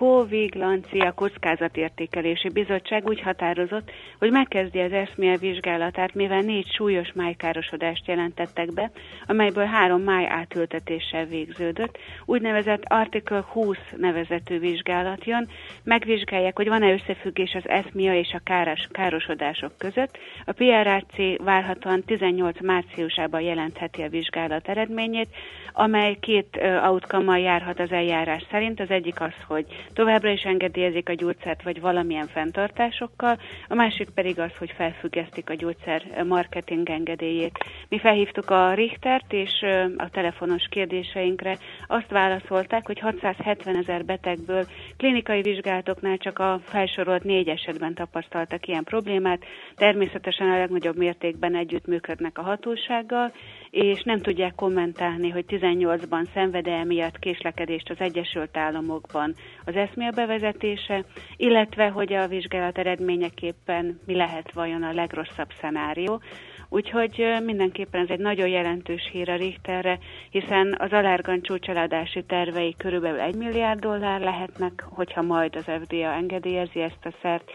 Kovigilancia 0.00 1.12
Kockázatértékelési 1.12 2.48
Bizottság 2.48 3.06
úgy 3.06 3.20
határozott, 3.20 3.90
hogy 4.18 4.30
megkezdi 4.30 4.80
az 4.80 4.92
eszmél 4.92 5.36
vizsgálatát, 5.36 6.14
mivel 6.14 6.40
négy 6.40 6.72
súlyos 6.72 7.12
májkárosodást 7.12 8.06
jelentettek 8.06 8.72
be, 8.74 8.90
amelyből 9.26 9.64
három 9.64 10.02
máj 10.02 10.26
átültetéssel 10.26 11.24
végződött. 11.24 11.98
Úgynevezett 12.24 12.82
Article 12.84 13.44
20 13.52 13.76
nevezetű 13.96 14.58
vizsgálat 14.58 15.24
jön, 15.24 15.48
megvizsgálják, 15.84 16.56
hogy 16.56 16.68
van-e 16.68 16.92
összefüggés 16.92 17.54
az 17.54 17.68
eszmia 17.68 18.14
és 18.14 18.32
a 18.32 18.40
káros, 18.44 18.86
károsodások 18.90 19.72
között. 19.78 20.18
A 20.44 20.52
PRAC 20.52 21.42
várhatóan 21.44 22.02
18 22.04 22.60
márciusában 22.60 23.40
jelentheti 23.40 24.02
a 24.02 24.08
vizsgálat 24.08 24.68
eredményét, 24.68 25.28
amely 25.72 26.16
két 26.20 26.60
outcome 26.84 27.38
járhat 27.38 27.80
az 27.80 27.92
eljárás 27.92 28.44
szerint. 28.50 28.80
Az 28.80 28.90
egyik 28.90 29.20
az, 29.20 29.34
hogy 29.46 29.66
továbbra 29.92 30.30
is 30.30 30.42
engedélyezik 30.42 31.08
a 31.08 31.14
gyógyszert, 31.14 31.62
vagy 31.62 31.80
valamilyen 31.80 32.26
fenntartásokkal, 32.26 33.38
a 33.68 33.74
másik 33.74 34.10
pedig 34.10 34.38
az, 34.40 34.50
hogy 34.58 34.72
felfüggesztik 34.76 35.50
a 35.50 35.54
gyógyszer 35.54 36.24
marketing 36.28 36.90
engedélyét. 36.90 37.58
Mi 37.88 37.98
felhívtuk 37.98 38.50
a 38.50 38.74
Richtert, 38.74 39.32
és 39.32 39.64
a 39.96 40.10
telefonos 40.10 40.66
kérdéseinkre 40.70 41.58
azt 41.86 42.10
válaszolták, 42.10 42.86
hogy 42.86 42.98
670 42.98 43.76
ezer 43.76 44.04
betegből 44.04 44.64
klinikai 44.96 45.42
vizsgálatoknál 45.42 46.16
csak 46.16 46.38
a 46.38 46.60
felsorolt 46.64 47.24
négy 47.24 47.48
esetben 47.48 47.94
tapasztaltak 47.94 48.66
ilyen 48.66 48.84
problémát, 48.84 49.44
természetesen 49.76 50.50
a 50.50 50.58
legnagyobb 50.58 50.96
mértékben 50.96 51.54
együttműködnek 51.54 52.38
a 52.38 52.42
hatósággal, 52.42 53.32
és 53.70 54.02
nem 54.02 54.20
tudják 54.20 54.54
kommentálni, 54.54 55.28
hogy 55.28 55.44
18-ban 55.48 56.26
szenvede 56.34 56.84
miatt 56.84 57.18
késlekedést 57.18 57.90
az 57.90 58.00
Egyesült 58.00 58.56
Államokban 58.56 59.34
az 59.64 59.76
eszmél 59.76 60.10
bevezetése, 60.10 61.04
illetve 61.36 61.88
hogy 61.88 62.12
a 62.12 62.28
vizsgálat 62.28 62.78
eredményeképpen 62.78 64.00
mi 64.06 64.14
lehet 64.14 64.52
vajon 64.52 64.82
a 64.82 64.92
legrosszabb 64.92 65.48
szenárió. 65.60 66.20
Úgyhogy 66.68 67.26
mindenképpen 67.44 68.00
ez 68.00 68.08
egy 68.08 68.18
nagyon 68.18 68.48
jelentős 68.48 69.08
hír 69.12 69.30
a 69.30 69.36
Richterre, 69.36 69.98
hiszen 70.30 70.76
az 70.78 70.92
alárgan 70.92 71.42
csúcsaládási 71.42 72.24
tervei 72.24 72.74
körülbelül 72.78 73.20
1 73.20 73.34
milliárd 73.34 73.80
dollár 73.80 74.20
lehetnek, 74.20 74.84
hogyha 74.88 75.22
majd 75.22 75.56
az 75.56 75.64
FDA 75.84 76.12
engedélyezi 76.12 76.80
ezt 76.80 77.04
a 77.04 77.12
szert, 77.22 77.50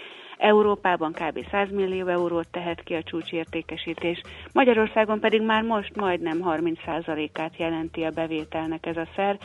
Európában 0.46 1.12
kb. 1.12 1.48
100 1.52 1.68
millió 1.72 2.08
eurót 2.08 2.48
tehet 2.52 2.84
ki 2.84 2.94
a 2.94 3.04
csúcsértékesítés, 3.04 4.22
Magyarországon 4.52 5.20
pedig 5.20 5.42
már 5.42 5.64
most 5.64 5.96
majdnem 5.96 6.44
30%-át 6.46 7.58
jelenti 7.58 8.04
a 8.04 8.10
bevételnek 8.10 8.86
ez 8.86 8.98
a 8.98 9.08
szer, 9.16 9.38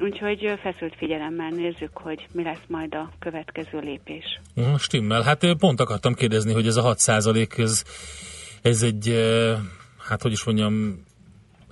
Úgyhogy 0.00 0.58
feszült 0.62 0.94
figyelemmel 0.96 1.50
nézzük, 1.50 1.90
hogy 1.92 2.26
mi 2.32 2.42
lesz 2.42 2.64
majd 2.68 2.94
a 2.94 3.10
következő 3.18 3.78
lépés. 3.78 4.40
Stimmel. 4.76 5.22
Hát 5.22 5.56
pont 5.58 5.80
akartam 5.80 6.14
kérdezni, 6.14 6.52
hogy 6.52 6.66
ez 6.66 6.76
a 6.76 6.82
6 6.82 6.98
ez, 7.56 7.84
ez 8.62 8.82
egy, 8.82 9.14
hát 10.08 10.22
hogy 10.22 10.32
is 10.32 10.44
mondjam, 10.44 11.04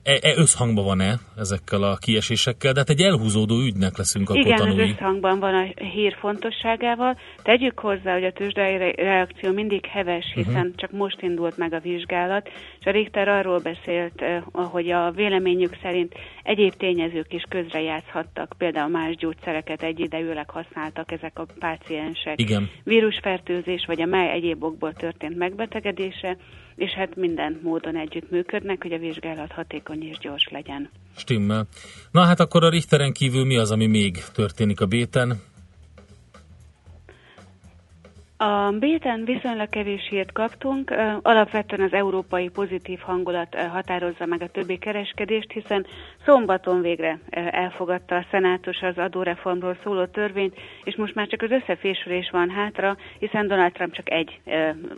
e, 0.06 0.18
e 0.22 0.32
összhangban 0.36 0.84
van-e 0.84 1.14
ezekkel 1.36 1.82
a 1.82 1.96
kiesésekkel, 1.96 2.72
de 2.72 2.78
hát 2.78 2.90
egy 2.90 3.00
elhúzódó 3.00 3.60
ügynek 3.60 3.96
leszünk 3.96 4.28
akkor 4.28 4.40
Igen, 4.40 4.56
tanulni. 4.56 4.82
ez 4.82 4.88
összhangban 4.88 5.38
van 5.38 5.54
a 5.54 5.84
hír 5.84 6.16
fontosságával. 6.20 7.18
Tegyük 7.42 7.78
hozzá, 7.78 8.12
hogy 8.12 8.25
a 8.25 8.32
tőzsdei 8.32 8.94
reakció 8.96 9.52
mindig 9.52 9.86
heves, 9.86 10.25
mhm. 10.26 10.36
hiszen 10.36 10.60
uh-huh. 10.60 10.75
csak 10.75 10.90
most 10.90 11.22
indult 11.22 11.56
meg 11.56 11.72
a 11.72 11.80
vizsgálat, 11.80 12.48
és 12.80 12.86
a 12.86 12.90
Richter 12.90 13.28
arról 13.28 13.58
beszélt, 13.58 14.22
eh, 14.22 14.42
hogy 14.52 14.90
a 14.90 15.10
véleményük 15.10 15.76
szerint 15.82 16.14
egyéb 16.42 16.75
tényezők 16.75 17.32
is 17.32 17.42
közrejátszhattak, 17.48 18.54
például 18.58 18.90
más 18.90 19.16
gyógyszereket 19.16 19.82
egyidejűleg 19.82 20.50
használtak 20.50 21.12
ezek 21.12 21.38
a 21.38 21.46
páciensek. 21.58 22.40
Igen. 22.40 22.70
Vírusfertőzés 22.84 23.84
vagy 23.86 24.00
a 24.00 24.06
máj 24.06 24.30
egyéb 24.30 24.62
okból 24.62 24.92
történt 24.92 25.36
megbetegedése, 25.36 26.36
és 26.76 26.90
hát 26.90 27.16
minden 27.16 27.61
módon 27.62 27.97
együtt 27.97 28.30
működnek, 28.30 28.83
hogy 28.83 28.92
a 28.92 28.99
vizsgálat 28.99 29.52
hatékony 29.52 30.02
és 30.02 30.18
gyors 30.18 30.49
legyen. 30.50 30.90
Stimmel. 31.16 31.66
Na 32.11 32.25
hát 32.25 32.40
akkor 32.40 32.64
a 32.64 32.68
Richteren 32.68 33.12
kívül 33.12 33.45
mi 33.45 33.56
az, 33.56 33.71
ami 33.71 33.87
még 33.87 34.18
történik 34.35 34.80
a 34.80 34.87
béten? 34.87 35.40
A 38.38 38.70
Béten 38.70 39.25
viszonylag 39.25 39.68
kevés 39.68 40.08
hírt 40.08 40.32
kaptunk, 40.32 40.94
alapvetően 41.22 41.80
az 41.80 41.92
európai 41.92 42.49
pozitív 42.49 42.99
hangulat 42.99 43.54
határozza 43.54 44.26
meg 44.26 44.42
a 44.42 44.49
többi 44.49 44.78
kereskedést, 44.78 45.52
hiszen 45.52 45.86
szombaton 46.25 46.80
végre 46.80 47.18
elfogadta 47.50 48.16
a 48.16 48.26
szenátus 48.30 48.82
az 48.82 48.99
adóreformról 48.99 49.78
szóló 49.82 50.04
törvényt, 50.04 50.56
és 50.84 50.96
most 50.96 51.14
már 51.14 51.26
csak 51.26 51.42
az 51.42 51.50
összefésülés 51.50 52.30
van 52.30 52.50
hátra, 52.50 52.96
hiszen 53.18 53.46
Donald 53.46 53.72
Trump 53.72 53.92
csak 53.92 54.10
egy 54.10 54.40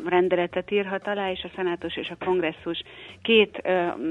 rendeletet 0.06 0.70
írhat 0.70 1.06
alá, 1.06 1.30
és 1.30 1.42
a 1.42 1.50
szenátus 1.56 1.96
és 1.96 2.10
a 2.10 2.24
kongresszus 2.24 2.82
két 3.22 3.62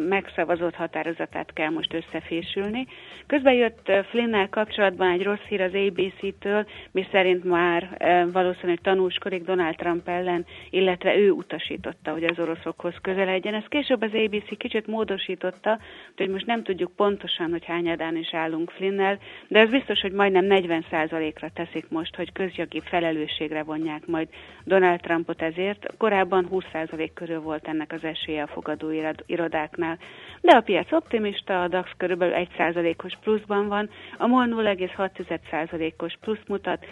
megszavazott 0.09 0.75
határozatát 0.75 1.53
kell 1.53 1.69
most 1.69 1.93
összefésülni. 1.93 2.87
Közben 3.25 3.53
jött 3.53 3.91
Flynn-nel 4.09 4.49
kapcsolatban 4.49 5.11
egy 5.11 5.23
rossz 5.23 5.45
hír 5.47 5.61
az 5.61 5.73
ABC-től, 5.73 6.65
mi 6.91 7.07
szerint 7.11 7.43
már 7.43 7.97
valószínűleg 8.31 8.79
tanús 8.81 9.15
panaszkodik 9.17 9.55
Donald 9.55 9.75
Trump 9.75 10.07
ellen, 10.07 10.45
illetve 10.69 11.17
ő 11.17 11.31
utasította, 11.31 12.11
hogy 12.11 12.23
az 12.23 12.39
oroszokhoz 12.39 12.93
közeledjen. 13.01 13.53
Ezt 13.53 13.67
később 13.67 14.01
az 14.01 14.13
ABC 14.13 14.57
kicsit 14.57 14.87
módosította, 14.87 15.79
hogy 16.17 16.29
most 16.29 16.45
nem 16.45 16.63
tudjuk 16.63 16.91
pontosan, 16.95 17.51
hogy 17.51 17.65
hányadán 17.65 18.15
is 18.15 18.33
állunk 18.33 18.69
Flinnel, 18.69 19.17
de 19.47 19.59
ez 19.59 19.69
biztos, 19.69 20.01
hogy 20.01 20.11
majdnem 20.11 20.45
40%-ra 20.49 21.49
teszik 21.53 21.89
most, 21.89 22.15
hogy 22.15 22.31
közjogi 22.31 22.81
felelősségre 22.85 23.63
vonják 23.63 24.05
majd 24.05 24.27
Donald 24.63 24.99
Trumpot 24.99 25.41
ezért. 25.41 25.97
Korábban 25.97 26.47
20% 26.51 27.09
körül 27.13 27.39
volt 27.39 27.67
ennek 27.67 27.91
az 27.91 28.03
esélye 28.03 28.43
a 28.43 28.47
fogadó 28.47 28.89
irodáknál. 29.25 29.97
De 30.41 30.55
a 30.55 30.61
piac 30.61 30.91
optimista, 30.91 31.61
a 31.61 31.67
DAX 31.67 31.91
körülbelül 31.97 32.47
1%-os 32.57 33.13
pluszban 33.23 33.67
van, 33.67 33.89
a 34.17 34.27
MOL 34.27 34.47
0,6%-os 34.47 36.17
plusz 36.21 36.43
mutat, 36.47 36.85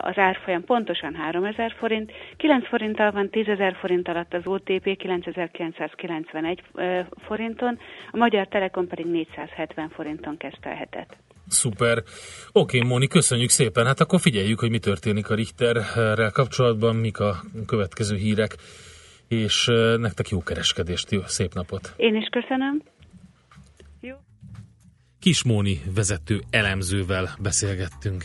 az 0.00 0.18
árfolyam 0.18 0.64
pontosan 0.64 1.14
3000 1.14 1.53
forint, 1.78 2.12
9 2.36 2.68
forinttal 2.68 3.10
van 3.10 3.30
10 3.30 3.46
ezer 3.46 3.76
forint 3.80 4.08
alatt 4.08 4.34
az 4.34 4.42
OTP 4.44 4.96
9991 4.96 6.62
forinton, 7.26 7.78
a 8.10 8.16
Magyar 8.16 8.48
Telekom 8.48 8.86
pedig 8.86 9.06
470 9.06 9.88
forinton 9.88 10.36
kezdte 10.36 10.70
a 10.70 10.74
hetet. 10.74 11.16
Szuper. 11.48 12.02
Oké, 12.52 12.80
Móni, 12.80 13.06
köszönjük 13.06 13.50
szépen. 13.50 13.86
Hát 13.86 14.00
akkor 14.00 14.20
figyeljük, 14.20 14.60
hogy 14.60 14.70
mi 14.70 14.78
történik 14.78 15.30
a 15.30 15.34
Richterrel 15.34 16.30
kapcsolatban, 16.30 16.96
mik 16.96 17.20
a 17.20 17.34
következő 17.66 18.16
hírek, 18.16 18.56
és 19.28 19.66
nektek 19.96 20.28
jó 20.28 20.42
kereskedést, 20.42 21.10
jó 21.10 21.20
szép 21.26 21.54
napot. 21.54 21.94
Én 21.96 22.14
is 22.14 22.28
köszönöm. 22.30 22.82
Jó. 24.00 24.14
Kis 25.20 25.44
Móni 25.44 25.80
vezető 25.94 26.40
elemzővel 26.50 27.28
beszélgettünk. 27.42 28.24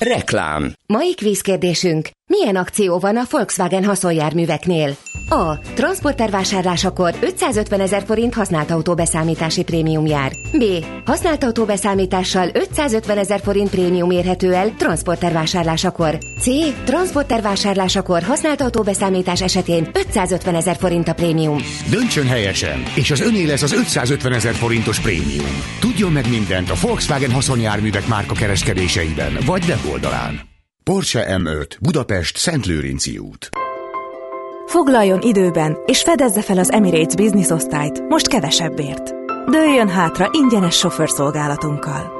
Reklám. 0.00 0.72
Mai 0.86 1.14
kvízkérdésünk 1.14 2.08
Milyen 2.30 2.56
akció 2.56 2.98
van 2.98 3.16
a 3.16 3.22
Volkswagen 3.30 3.84
haszonjárműveknél? 3.84 4.96
A. 5.28 5.58
Transporter 5.58 6.30
vásárlásakor 6.30 7.14
550 7.20 7.80
ezer 7.80 8.02
forint 8.06 8.34
használt 8.34 8.70
autóbeszámítási 8.70 9.62
prémium 9.62 10.06
jár. 10.06 10.32
B. 10.52 10.64
Használt 11.04 11.44
autóbeszámítással 11.44 12.50
550 12.52 13.18
ezer 13.18 13.40
forint 13.40 13.70
prémium 13.70 14.10
érhető 14.10 14.54
el 14.54 14.74
transporter 14.78 15.32
vásárlásakor. 15.32 16.18
C. 16.38 16.46
Transporter 16.84 17.42
vásárlásakor 17.42 18.22
használt 18.22 18.60
autóbeszámítás 18.60 19.42
esetén 19.42 19.88
550 19.92 20.54
ezer 20.54 20.76
forint 20.76 21.08
a 21.08 21.14
prémium. 21.14 21.58
Döntsön 21.90 22.26
helyesen, 22.26 22.82
és 22.94 23.10
az 23.10 23.20
öné 23.20 23.44
lesz 23.44 23.62
az 23.62 23.72
550 23.72 24.32
ezer 24.32 24.54
forintos 24.54 25.00
prémium. 25.00 25.62
Tudjon 25.80 26.12
meg 26.12 26.28
mindent 26.28 26.70
a 26.70 26.74
Volkswagen 26.80 27.32
haszonjárművek 27.32 28.06
márka 28.06 28.34
kereskedéseiben, 28.34 29.38
vagy 29.46 29.64
weboldalán. 29.68 30.47
Porsche 30.88 31.26
M5, 31.30 31.66
Budapest, 31.80 32.36
Szentlőrinci 32.36 33.18
út. 33.18 33.48
Foglaljon 34.66 35.20
időben, 35.20 35.76
és 35.86 36.02
fedezze 36.02 36.42
fel 36.42 36.58
az 36.58 36.70
Emirates 36.70 37.14
Business 37.14 37.50
osztályt, 37.50 38.08
most 38.08 38.28
kevesebbért. 38.28 39.14
Dőljön 39.50 39.88
hátra 39.88 40.28
ingyenes 40.32 40.76
sofőrszolgálatunkkal. 40.76 42.12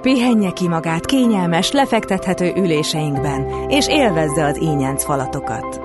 Pihenje 0.00 0.50
ki 0.50 0.68
magát 0.68 1.06
kényelmes, 1.06 1.70
lefektethető 1.70 2.52
üléseinkben, 2.56 3.70
és 3.70 3.88
élvezze 3.88 4.44
az 4.44 4.56
ínyenc 4.56 5.04
falatokat. 5.04 5.80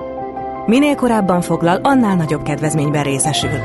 Minél 0.66 0.94
korábban 0.94 1.40
foglal, 1.40 1.80
annál 1.82 2.16
nagyobb 2.16 2.42
kedvezményben 2.42 3.02
részesül. 3.02 3.58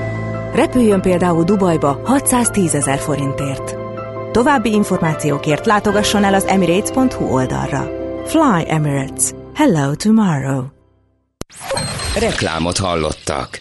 Repüljön 0.53 1.01
például 1.01 1.43
Dubajba 1.43 2.01
610 2.03 2.75
ezer 2.75 2.99
forintért. 2.99 3.75
További 4.31 4.73
információkért 4.73 5.65
látogasson 5.65 6.23
el 6.23 6.33
az 6.33 6.45
emirates.hu 6.45 7.25
oldalra. 7.25 8.03
Fly 8.25 8.65
Emirates. 8.67 9.31
Hello 9.53 9.95
tomorrow. 9.95 10.63
Reklámot 12.19 12.77
hallottak. 12.77 13.59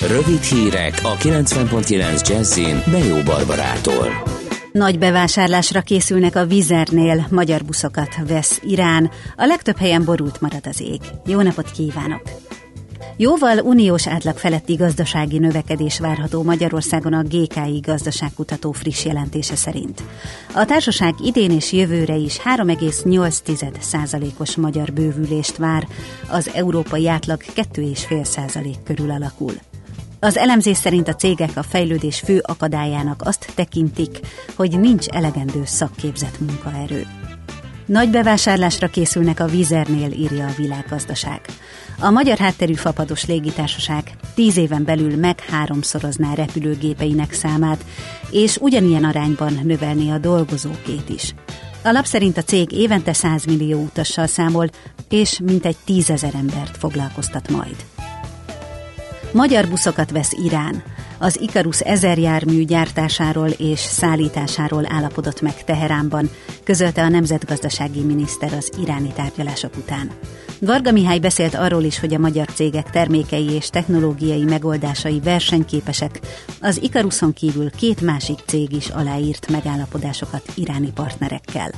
Rövid 0.00 0.42
hírek 0.42 1.00
a 1.02 1.16
90.9 1.16 2.28
Jazzin 2.28 2.82
Bejó 2.90 3.22
Barbarától. 3.22 4.22
Nagy 4.72 4.98
bevásárlásra 4.98 5.80
készülnek 5.80 6.36
a 6.36 6.46
Vizernél, 6.46 7.26
magyar 7.30 7.64
buszokat 7.64 8.16
vesz 8.26 8.60
Irán, 8.62 9.10
a 9.36 9.44
legtöbb 9.44 9.76
helyen 9.76 10.04
borult 10.04 10.40
marad 10.40 10.66
az 10.66 10.80
ég. 10.80 11.00
Jó 11.26 11.40
napot 11.40 11.70
kívánok! 11.70 12.47
Jóval 13.20 13.58
uniós 13.58 14.06
átlag 14.06 14.36
feletti 14.36 14.74
gazdasági 14.74 15.38
növekedés 15.38 15.98
várható 15.98 16.42
Magyarországon 16.42 17.12
a 17.12 17.22
GKI 17.22 17.80
gazdaságkutató 17.82 18.72
friss 18.72 19.04
jelentése 19.04 19.56
szerint. 19.56 20.02
A 20.54 20.64
társaság 20.64 21.14
idén 21.24 21.50
és 21.50 21.72
jövőre 21.72 22.14
is 22.14 22.38
3,8%-os 22.38 24.56
magyar 24.56 24.92
bővülést 24.92 25.56
vár, 25.56 25.86
az 26.30 26.50
európai 26.54 27.08
átlag 27.08 27.42
2,5% 27.42 28.74
körül 28.84 29.10
alakul. 29.10 29.52
Az 30.20 30.36
elemzés 30.36 30.76
szerint 30.76 31.08
a 31.08 31.14
cégek 31.14 31.50
a 31.54 31.62
fejlődés 31.62 32.20
fő 32.20 32.38
akadályának 32.42 33.22
azt 33.24 33.52
tekintik, 33.54 34.20
hogy 34.56 34.80
nincs 34.80 35.06
elegendő 35.06 35.62
szakképzett 35.64 36.40
munkaerő. 36.40 37.06
Nagy 37.86 38.10
bevásárlásra 38.10 38.88
készülnek 38.88 39.40
a 39.40 39.46
Vizernél, 39.46 40.10
írja 40.10 40.46
a 40.46 40.54
világgazdaság. 40.56 41.40
A 42.00 42.10
magyar 42.10 42.38
hátterű 42.38 42.74
fapados 42.74 43.26
légitársaság 43.26 44.12
tíz 44.34 44.56
éven 44.56 44.84
belül 44.84 45.16
meg 45.16 45.40
háromszorozná 45.40 46.34
repülőgépeinek 46.34 47.32
számát, 47.32 47.84
és 48.30 48.56
ugyanilyen 48.56 49.04
arányban 49.04 49.60
növelné 49.62 50.10
a 50.10 50.18
dolgozókét 50.18 51.08
is. 51.08 51.34
A 51.82 51.90
lap 51.90 52.04
szerint 52.04 52.36
a 52.36 52.42
cég 52.42 52.72
évente 52.72 53.12
100 53.12 53.44
millió 53.44 53.82
utassal 53.82 54.26
számol, 54.26 54.68
és 55.08 55.38
mintegy 55.42 55.76
tízezer 55.84 56.34
embert 56.34 56.76
foglalkoztat 56.76 57.50
majd. 57.50 57.76
Magyar 59.32 59.68
buszokat 59.68 60.10
vesz 60.10 60.32
Irán. 60.32 60.82
Az 61.18 61.40
Ikarus 61.40 61.80
ezer 61.80 62.18
jármű 62.18 62.64
gyártásáról 62.64 63.48
és 63.48 63.80
szállításáról 63.80 64.84
állapodott 64.88 65.40
meg 65.40 65.64
Teheránban, 65.64 66.30
közölte 66.64 67.02
a 67.02 67.08
nemzetgazdasági 67.08 68.00
miniszter 68.00 68.52
az 68.52 68.70
iráni 68.80 69.12
tárgyalások 69.12 69.76
után. 69.76 70.10
Varga 70.60 70.92
Mihály 70.92 71.18
beszélt 71.18 71.54
arról 71.54 71.82
is, 71.82 72.00
hogy 72.00 72.14
a 72.14 72.18
magyar 72.18 72.46
cégek 72.46 72.90
termékei 72.90 73.50
és 73.50 73.70
technológiai 73.70 74.44
megoldásai 74.44 75.20
versenyképesek. 75.20 76.20
Az 76.60 76.82
Ikaruson 76.82 77.32
kívül 77.32 77.70
két 77.70 78.00
másik 78.00 78.38
cég 78.46 78.72
is 78.72 78.88
aláírt 78.88 79.50
megállapodásokat 79.50 80.42
iráni 80.54 80.92
partnerekkel. 80.94 81.70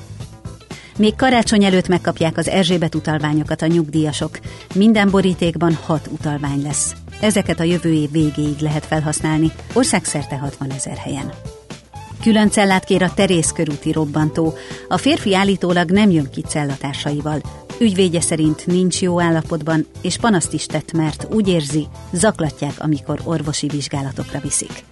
Még 0.96 1.16
karácsony 1.16 1.64
előtt 1.64 1.88
megkapják 1.88 2.36
az 2.36 2.48
Erzsébet 2.48 2.94
utalványokat 2.94 3.62
a 3.62 3.66
nyugdíjasok. 3.66 4.38
Minden 4.74 5.10
borítékban 5.10 5.74
hat 5.74 6.08
utalvány 6.12 6.62
lesz. 6.62 6.94
Ezeket 7.20 7.60
a 7.60 7.64
jövő 7.64 7.92
év 7.92 8.10
végéig 8.10 8.58
lehet 8.58 8.86
felhasználni, 8.86 9.52
országszerte 9.72 10.36
60 10.36 10.70
ezer 10.70 10.96
helyen. 10.96 11.32
Külön 12.22 12.50
cellát 12.50 12.84
kér 12.84 13.02
a 13.02 13.14
Terész 13.14 13.50
körúti 13.50 13.92
robbantó. 13.92 14.54
A 14.88 14.96
férfi 14.96 15.34
állítólag 15.34 15.90
nem 15.90 16.10
jön 16.10 16.30
ki 16.30 16.40
cellatársaival. 16.40 17.40
Ügyvédje 17.80 18.20
szerint 18.20 18.66
nincs 18.66 19.02
jó 19.02 19.20
állapotban, 19.20 19.86
és 20.00 20.16
panaszt 20.16 20.52
is 20.52 20.66
tett, 20.66 20.92
mert 20.92 21.26
úgy 21.30 21.48
érzi, 21.48 21.86
zaklatják, 22.12 22.72
amikor 22.78 23.20
orvosi 23.24 23.66
vizsgálatokra 23.66 24.40
viszik. 24.40 24.84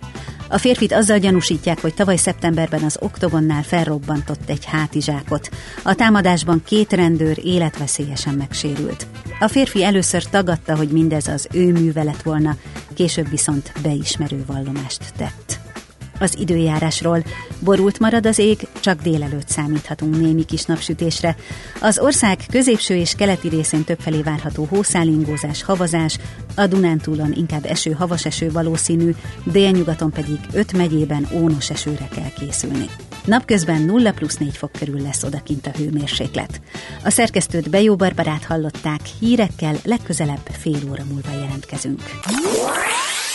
A 0.49 0.59
férfit 0.59 0.93
azzal 0.93 1.19
gyanúsítják, 1.19 1.81
hogy 1.81 1.95
tavaly 1.95 2.17
szeptemberben 2.17 2.83
az 2.83 2.99
oktogonnál 3.01 3.63
felrobbantott 3.63 4.49
egy 4.49 4.65
hátizsákot. 4.65 5.49
A 5.83 5.95
támadásban 5.95 6.63
két 6.65 6.93
rendőr 6.93 7.39
életveszélyesen 7.45 8.35
megsérült. 8.35 9.07
A 9.41 9.49
férfi 9.49 9.85
először 9.85 10.23
tagadta, 10.23 10.77
hogy 10.77 10.89
mindez 10.89 11.27
az 11.27 11.49
ő 11.53 11.73
műve 11.73 12.03
lett 12.03 12.23
volna, 12.23 12.57
később 12.95 13.29
viszont 13.31 13.73
beismerő 13.83 14.45
vallomást 14.47 15.13
tett. 15.17 15.68
Az 16.21 16.39
időjárásról 16.39 17.25
borult 17.61 17.99
marad 17.99 18.27
az 18.27 18.39
ég, 18.39 18.69
csak 18.81 19.03
délelőtt 19.03 19.49
számíthatunk 19.49 20.21
némi 20.21 20.45
kis 20.45 20.65
napsütésre. 20.65 21.37
Az 21.81 21.99
ország 21.99 22.39
középső 22.51 22.95
és 22.95 23.15
keleti 23.15 23.49
részén 23.49 23.85
többfelé 23.85 24.23
várható 24.23 24.67
hószálingózás, 24.71 25.63
havazás, 25.63 26.19
a 26.55 26.67
Dunántúlon 26.67 27.33
inkább 27.33 27.65
eső, 27.65 27.91
havas 27.91 28.25
eső 28.25 28.51
valószínű, 28.51 29.15
délnyugaton 29.45 30.11
pedig 30.11 30.39
öt 30.53 30.73
megyében 30.73 31.29
ónos 31.33 31.71
esőre 31.71 32.09
kell 32.15 32.31
készülni. 32.39 32.87
Napközben 33.25 33.83
0 33.83 34.13
plusz 34.13 34.37
4 34.37 34.57
fok 34.57 34.73
körül 34.73 35.01
lesz 35.01 35.23
odakint 35.23 35.67
a 35.67 35.71
hőmérséklet. 35.79 36.61
A 37.05 37.11
szerkesztőt 37.11 37.71
Bejó 37.71 37.97
Barbarát 37.97 38.45
hallották, 38.45 39.01
hírekkel 39.21 39.77
legközelebb 39.85 40.49
fél 40.59 40.81
óra 40.91 41.05
múlva 41.05 41.31
jelentkezünk. 41.41 42.01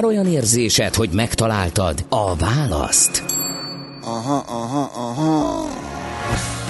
Már 0.00 0.08
olyan 0.08 0.26
érzésed, 0.26 0.94
hogy 0.94 1.10
megtaláltad 1.12 2.04
a 2.08 2.36
választ? 2.36 3.24
Aha, 4.02 4.44
aha, 4.46 4.90
aha. 4.94 5.66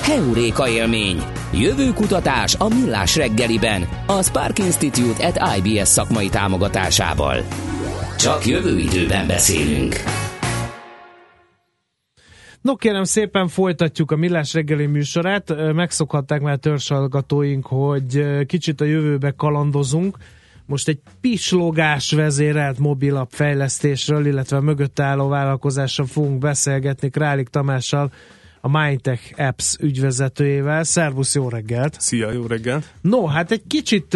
Heuréka 0.02 0.68
élmény. 0.68 1.22
Jövő 1.52 1.92
kutatás 1.92 2.54
a 2.54 2.68
Millás 2.68 3.16
reggeliben. 3.16 3.88
A 4.06 4.22
Spark 4.22 4.58
Institute 4.58 5.26
at 5.26 5.58
IBS 5.58 5.88
szakmai 5.88 6.28
támogatásával. 6.28 7.42
Csak 8.18 8.46
jövő 8.46 8.78
időben 8.78 9.26
beszélünk. 9.26 9.94
No 12.60 12.76
kérem 12.76 13.04
szépen 13.04 13.48
folytatjuk 13.48 14.10
a 14.10 14.16
Millás 14.16 14.54
reggeli 14.54 14.86
műsorát. 14.86 15.72
Megszokhatták 15.72 16.40
már 16.40 16.58
törzsalgatóink, 16.58 17.66
hogy 17.66 18.26
kicsit 18.46 18.80
a 18.80 18.84
jövőbe 18.84 19.30
kalandozunk. 19.36 20.16
Most 20.70 20.88
egy 20.88 21.00
pislogás 21.20 22.12
vezérelt 22.12 22.78
mobilap 22.78 23.28
fejlesztésről, 23.32 24.26
illetve 24.26 24.60
mögött 24.60 25.00
álló 25.00 25.28
vállalkozásról 25.28 26.06
fogunk 26.06 26.38
beszélgetni 26.38 27.10
Králik 27.10 27.48
Tamással, 27.48 28.12
a 28.60 28.78
Mindtech 28.78 29.34
Apps 29.36 29.76
ügyvezetőjével. 29.80 30.84
Szervusz, 30.84 31.34
jó 31.34 31.48
reggelt! 31.48 32.00
Szia, 32.00 32.32
jó 32.32 32.46
reggelt! 32.46 32.94
No, 33.00 33.26
hát 33.26 33.50
egy 33.50 33.62
kicsit 33.66 34.14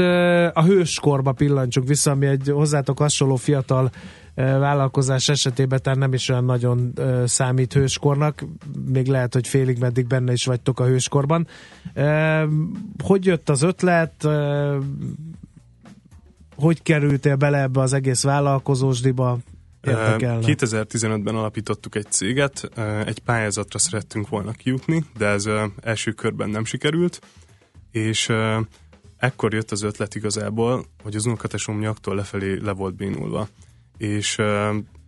a 0.52 0.62
hőskorba 0.62 1.32
pillancsuk 1.32 1.86
vissza, 1.86 2.10
ami 2.10 2.26
egy 2.26 2.50
hozzátok 2.52 2.98
hasonló 2.98 3.36
fiatal 3.36 3.90
vállalkozás 4.34 5.28
esetében 5.28 5.82
tehát 5.82 5.98
nem 5.98 6.12
is 6.12 6.28
olyan 6.28 6.44
nagyon 6.44 6.92
számít 7.24 7.72
hőskornak, 7.72 8.44
még 8.92 9.06
lehet, 9.06 9.34
hogy 9.34 9.48
félig 9.48 9.78
meddig 9.78 10.06
benne 10.06 10.32
is 10.32 10.44
vagytok 10.44 10.80
a 10.80 10.84
hőskorban. 10.84 11.46
Hogy 13.04 13.24
jött 13.24 13.48
az 13.48 13.62
ötlet? 13.62 14.28
Hogy 16.56 16.82
kerültél 16.82 17.36
bele 17.36 17.62
ebbe 17.62 17.80
az 17.80 17.92
egész 17.92 18.22
vállalkozósdiba? 18.22 19.38
Érdekelne. 19.82 20.44
2015-ben 20.46 21.34
alapítottuk 21.34 21.94
egy 21.94 22.06
céget, 22.10 22.70
egy 23.06 23.18
pályázatra 23.18 23.78
szerettünk 23.78 24.28
volna 24.28 24.52
kijutni, 24.52 25.04
de 25.16 25.26
ez 25.26 25.48
első 25.82 26.12
körben 26.12 26.50
nem 26.50 26.64
sikerült, 26.64 27.20
és 27.90 28.32
ekkor 29.16 29.52
jött 29.52 29.70
az 29.70 29.82
ötlet 29.82 30.14
igazából, 30.14 30.84
hogy 31.02 31.16
az 31.16 31.26
unokatesom 31.26 31.78
nyaktól 31.78 32.14
lefelé 32.14 32.58
le 32.62 32.72
volt 32.72 32.94
bénulva, 32.94 33.48
és 33.96 34.38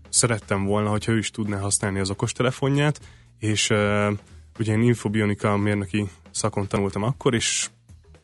szerettem 0.08 0.64
volna, 0.64 0.90
hogyha 0.90 1.12
ő 1.12 1.18
is 1.18 1.30
tudná 1.30 1.58
használni 1.58 1.98
az 1.98 2.10
okostelefonját, 2.10 3.00
és 3.38 3.70
ugye 4.58 4.72
én 4.72 4.82
infobionika 4.82 5.56
mérnöki 5.56 6.08
szakon 6.30 6.68
tanultam 6.68 7.02
akkor, 7.02 7.34
és 7.34 7.68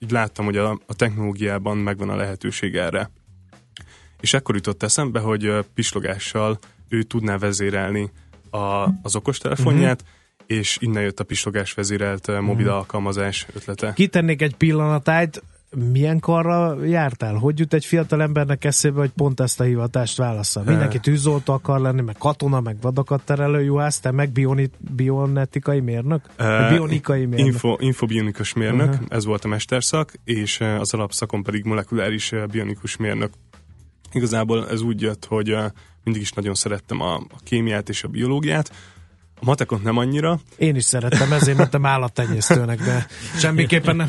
így 0.02 0.10
láttam, 0.10 0.44
hogy 0.44 0.56
a, 0.56 0.70
a 0.86 0.94
technológiában 0.94 1.76
megvan 1.76 2.08
a 2.08 2.16
lehetőség 2.16 2.76
erre. 2.76 3.10
És 4.20 4.34
ekkor 4.34 4.54
jutott 4.54 4.82
eszembe, 4.82 5.20
hogy 5.20 5.64
pislogással 5.74 6.58
ő 6.88 7.02
tudná 7.02 7.38
vezérelni 7.38 8.10
a, 8.50 8.88
az 9.02 9.16
okostelefonját, 9.16 10.02
uh-huh. 10.02 10.58
és 10.58 10.76
innen 10.80 11.02
jött 11.02 11.20
a 11.20 11.24
pislogás 11.24 11.72
vezérelt 11.72 12.26
mobil 12.26 12.64
uh-huh. 12.64 12.74
alkalmazás 12.74 13.46
ötlete. 13.54 13.92
Kitennék 13.92 14.42
egy 14.42 14.54
pillanatájt, 14.54 15.42
milyen 15.76 16.20
karra 16.20 16.84
jártál? 16.84 17.34
Hogy 17.34 17.58
jut 17.58 17.74
egy 17.74 17.84
fiatal 17.84 18.22
embernek 18.22 18.64
eszébe, 18.64 18.98
hogy 18.98 19.10
pont 19.10 19.40
ezt 19.40 19.60
a 19.60 19.64
hivatást 19.64 20.16
válaszol? 20.16 20.62
Mindenki 20.62 20.98
tűzoltó 20.98 21.52
akar 21.52 21.80
lenni, 21.80 22.00
meg 22.00 22.16
katona, 22.18 22.60
meg 22.60 22.76
vadakat 22.80 23.24
terelő 23.24 23.62
juhász, 23.62 24.00
te 24.00 24.10
meg 24.10 24.30
bioni, 24.30 24.70
bionetikai 24.78 25.80
mérnök? 25.80 26.24
Uh, 26.38 26.68
bionikai 26.68 27.24
mérnök? 27.26 27.46
Info, 27.46 27.76
infobionikus 27.78 28.52
mérnök, 28.52 28.88
uh-huh. 28.88 29.06
ez 29.08 29.24
volt 29.24 29.44
a 29.44 29.48
mesterszak, 29.48 30.12
és 30.24 30.60
az 30.60 30.94
alapszakon 30.94 31.42
pedig 31.42 31.64
molekuláris 31.64 32.32
bionikus 32.50 32.96
mérnök. 32.96 33.30
Igazából 34.12 34.68
ez 34.68 34.80
úgy 34.80 35.00
jött, 35.00 35.24
hogy 35.24 35.56
mindig 36.04 36.22
is 36.22 36.32
nagyon 36.32 36.54
szerettem 36.54 37.00
a, 37.00 37.14
a 37.14 37.38
kémiát 37.44 37.88
és 37.88 38.04
a 38.04 38.08
biológiát, 38.08 38.72
a 39.42 39.44
matekot 39.44 39.82
nem 39.82 39.96
annyira. 39.96 40.40
Én 40.56 40.76
is 40.76 40.84
szerettem, 40.84 41.32
ezért 41.32 41.56
mentem 41.56 41.86
állattenyésztőnek, 41.86 42.82
de 42.82 43.06
semmiképpen 43.38 43.96
nem. 43.96 44.08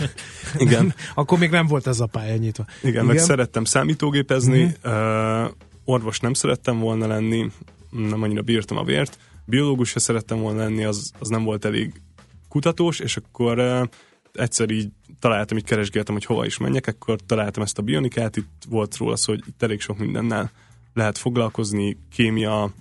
Igen. 0.58 0.94
Akkor 1.16 1.40
még 1.40 1.50
nem 1.50 1.68
volt 1.68 1.88
ez 1.88 2.00
a 2.00 2.06
pálya 2.06 2.36
nyitva. 2.36 2.66
Igen, 2.80 2.92
Igen. 2.92 3.06
meg 3.06 3.18
szerettem 3.18 3.64
számítógépezni, 3.64 4.64
uh-huh. 4.64 5.44
uh, 5.44 5.52
orvos 5.86 6.20
nem 6.20 6.34
szerettem 6.34 6.80
volna 6.80 7.08
lenni, 7.08 7.52
nem 7.90 8.22
annyira 8.22 8.42
bírtam 8.42 8.78
a 8.78 8.84
vért, 8.84 9.18
biológus 9.46 9.90
se 9.90 10.00
szerettem 10.00 10.40
volna 10.40 10.60
lenni, 10.60 10.84
az, 10.84 11.12
az 11.20 11.28
nem 11.28 11.44
volt 11.44 11.66
elég 11.66 12.02
kutatós, 12.50 13.00
és 13.00 13.18
akkor 13.18 13.60
uh, 13.60 13.88
egyszer 14.34 14.70
így 14.70 14.90
találtam, 15.20 15.58
így 15.58 15.66
keresgéltem, 15.66 16.14
hogy 16.14 16.26
hova 16.26 16.46
is 16.46 16.58
menjek, 16.58 16.88
akkor 16.88 17.20
találtam 17.26 17.64
ezt 17.64 17.78
a 17.78 17.82
bionikát, 17.82 18.36
itt 18.36 18.64
volt 18.70 18.98
róla 18.98 19.16
szó, 19.16 19.34
hogy 19.34 19.44
itt 19.48 19.64
elég 19.64 19.82
sok 19.82 19.98
mindennel 19.98 20.52
lehet 20.94 21.18
foglalkozni, 21.18 21.98
kémia, 22.12 22.72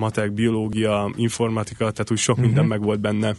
matek, 0.00 0.32
biológia, 0.32 1.12
informatika, 1.16 1.90
tehát 1.90 2.10
úgy 2.10 2.18
sok 2.18 2.36
uh-huh. 2.36 2.46
minden 2.46 2.66
meg 2.68 2.82
volt 2.82 3.00
benne, 3.00 3.34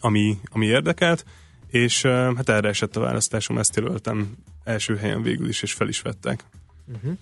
ami, 0.00 0.38
ami 0.44 0.66
érdekelt, 0.66 1.24
és 1.70 2.02
hát 2.02 2.48
erre 2.48 2.68
esett 2.68 2.96
a 2.96 3.00
választásom, 3.00 3.58
ezt 3.58 3.76
jelöltem 3.76 4.36
első 4.64 4.96
helyen 4.96 5.22
végül 5.22 5.48
is, 5.48 5.62
és 5.62 5.72
fel 5.72 5.88
is 5.88 6.00
vettek. 6.00 6.44
Uh-huh. 6.94 7.16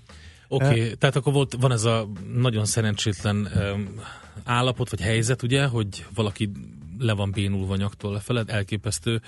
Oké, 0.48 0.64
okay, 0.64 0.81
uh, 0.81 0.92
tehát 0.92 1.16
akkor 1.16 1.33
volt, 1.33 1.57
van 1.61 1.72
ez 1.72 1.85
a 1.85 2.09
nagyon 2.35 2.64
szerencsétlen 2.64 3.48
um, 3.55 4.01
állapot, 4.44 4.90
vagy 4.90 5.01
helyzet, 5.01 5.42
ugye, 5.42 5.66
hogy 5.66 6.07
valaki 6.14 6.51
le 6.98 7.12
van 7.12 7.31
bénulva 7.31 7.77
nyaktól 7.77 8.12
lefeled, 8.12 8.51
elképesztő 8.51 9.20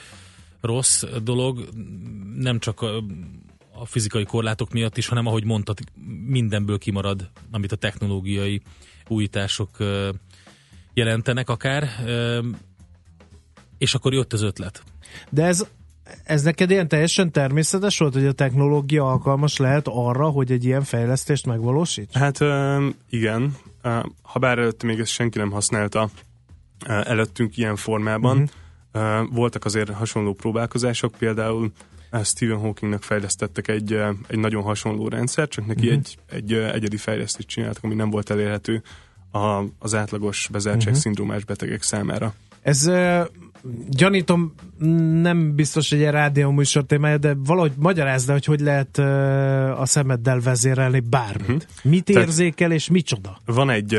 rossz 0.60 1.04
dolog, 1.22 1.68
nem 2.36 2.58
csak 2.58 2.80
a, 2.80 3.04
a 3.72 3.86
fizikai 3.86 4.24
korlátok 4.24 4.72
miatt 4.72 4.96
is, 4.96 5.06
hanem 5.06 5.26
ahogy 5.26 5.44
mondtad, 5.44 5.78
mindenből 6.26 6.78
kimarad, 6.78 7.30
amit 7.50 7.72
a 7.72 7.76
technológiai 7.76 8.62
újítások 9.08 9.70
jelentenek 10.94 11.48
akár, 11.48 11.88
és 13.78 13.94
akkor 13.94 14.12
jött 14.12 14.32
az 14.32 14.42
ötlet. 14.42 14.82
De 15.30 15.44
ez, 15.44 15.66
ez 16.24 16.42
neked 16.42 16.70
ilyen 16.70 16.88
teljesen 16.88 17.32
természetes 17.32 17.98
volt, 17.98 18.14
hogy 18.14 18.26
a 18.26 18.32
technológia 18.32 19.10
alkalmas 19.10 19.56
lehet 19.56 19.88
arra, 19.88 20.28
hogy 20.28 20.52
egy 20.52 20.64
ilyen 20.64 20.82
fejlesztést 20.82 21.46
megvalósíts? 21.46 22.14
Hát 22.14 22.38
igen, 23.10 23.56
ha 24.22 24.38
bár 24.38 24.58
előtt 24.58 24.82
még 24.82 25.00
ezt 25.00 25.10
senki 25.10 25.38
nem 25.38 25.50
használta 25.50 26.10
előttünk 26.86 27.56
ilyen 27.56 27.76
formában, 27.76 28.50
uh-huh. 28.92 29.28
voltak 29.32 29.64
azért 29.64 29.90
hasonló 29.90 30.34
próbálkozások, 30.34 31.14
például 31.18 31.72
Stephen 32.22 32.58
Hawkingnak 32.58 33.02
fejlesztettek 33.02 33.68
egy, 33.68 33.92
egy 34.26 34.38
nagyon 34.38 34.62
hasonló 34.62 35.08
rendszer, 35.08 35.48
csak 35.48 35.66
neki 35.66 35.86
uh-huh. 35.86 36.02
egy, 36.02 36.18
egy 36.30 36.52
egyedi 36.52 36.96
fejlesztést 36.96 37.48
csináltak, 37.48 37.84
ami 37.84 37.94
nem 37.94 38.10
volt 38.10 38.30
elérhető 38.30 38.82
a, 39.30 39.62
az 39.78 39.94
átlagos 39.94 40.48
bezártság 40.52 40.86
uh-huh. 40.86 41.00
szindrómás 41.00 41.44
betegek 41.44 41.82
számára. 41.82 42.34
Ez 42.62 42.90
gyanítom, 43.88 44.54
nem 45.22 45.54
biztos, 45.54 45.90
hogy 45.90 46.02
egy 46.02 46.10
rádió 46.10 46.50
műsor 46.50 46.84
témája, 46.84 47.18
de 47.18 47.34
valahogy 47.34 47.72
magyarázd 47.76 48.30
hogy 48.30 48.44
hogy 48.44 48.60
lehet 48.60 48.98
a 49.78 49.82
szemeddel 49.86 50.40
vezérelni 50.40 51.00
bármit. 51.00 51.48
Uh-huh. 51.48 51.92
Mit 51.92 52.08
érzékel 52.08 52.72
és 52.72 52.88
micsoda? 52.88 53.38
Van 53.44 53.70
egy 53.70 53.98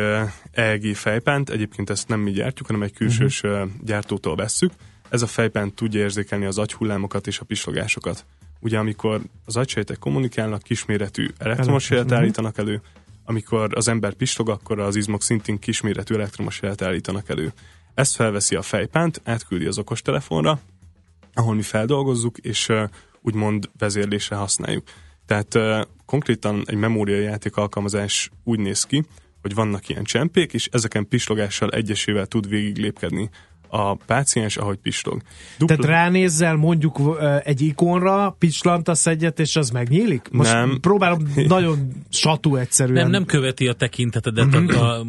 EEG 0.51 0.95
fejpánt, 0.95 1.49
egyébként 1.49 1.89
ezt 1.89 2.07
nem 2.07 2.19
mi 2.19 2.31
gyártjuk, 2.31 2.67
hanem 2.67 2.81
egy 2.81 2.93
külsős 2.93 3.41
uh-huh. 3.41 3.69
gyártótól 3.83 4.35
vesszük, 4.35 4.71
ez 5.15 5.21
a 5.21 5.27
fejpánt 5.27 5.73
tudja 5.75 5.99
érzékelni 5.99 6.45
az 6.45 6.57
agyhullámokat 6.57 7.27
és 7.27 7.39
a 7.39 7.45
pislogásokat. 7.45 8.25
Ugye 8.59 8.77
amikor 8.77 9.21
az 9.45 9.55
agysejtek 9.55 9.97
kommunikálnak, 9.97 10.61
kisméretű 10.61 11.27
elektromos 11.37 11.89
jelet 11.89 12.05
mhm. 12.05 12.15
állítanak 12.15 12.57
elő, 12.57 12.81
amikor 13.23 13.69
az 13.75 13.87
ember 13.87 14.13
pislog, 14.13 14.49
akkor 14.49 14.79
az 14.79 14.95
izmok 14.95 15.21
szintén 15.21 15.59
kisméretű 15.59 16.13
elektromos 16.15 16.59
jelet 16.61 16.81
állítanak 16.81 17.29
elő. 17.29 17.53
Ezt 17.93 18.15
felveszi 18.15 18.55
a 18.55 18.61
fejpánt, 18.61 19.21
átküldi 19.23 19.65
az 19.65 19.77
okostelefonra, 19.77 20.59
ahol 21.33 21.55
mi 21.55 21.61
feldolgozzuk, 21.61 22.37
és 22.37 22.69
uh, 22.69 22.89
úgymond 23.21 23.69
vezérlésre 23.77 24.35
használjuk. 24.35 24.83
Tehát 25.25 25.55
uh, 25.55 25.81
konkrétan 26.05 26.63
egy 26.65 26.77
memóriajáték 26.77 27.55
alkalmazás 27.55 28.29
úgy 28.43 28.59
néz 28.59 28.83
ki, 28.83 29.03
hogy 29.41 29.53
vannak 29.53 29.89
ilyen 29.89 30.03
csempék, 30.03 30.53
és 30.53 30.67
ezeken 30.71 31.07
pislogással 31.07 31.69
egyesével 31.69 32.25
tud 32.25 32.49
végig 32.49 32.77
lépkedni 32.77 33.29
a 33.75 33.97
páciens, 34.05 34.57
ahogy 34.57 34.77
pislog. 34.77 35.21
Dupla... 35.57 35.75
Tehát 35.75 35.91
ránézzel 35.91 36.55
mondjuk 36.55 37.17
egy 37.43 37.61
ikonra, 37.61 38.35
pislantasz 38.39 39.05
egyet, 39.05 39.39
és 39.39 39.55
az 39.55 39.69
megnyílik? 39.69 40.27
Most 40.31 40.53
nem. 40.53 40.77
próbálom 40.81 41.33
nagyon 41.47 41.91
satú 42.09 42.55
egyszerűen. 42.55 43.01
Nem, 43.01 43.11
nem 43.11 43.25
követi 43.25 43.67
a 43.67 43.73
tekintetedet 43.73 44.53
a, 44.53 44.99
a, 44.99 45.05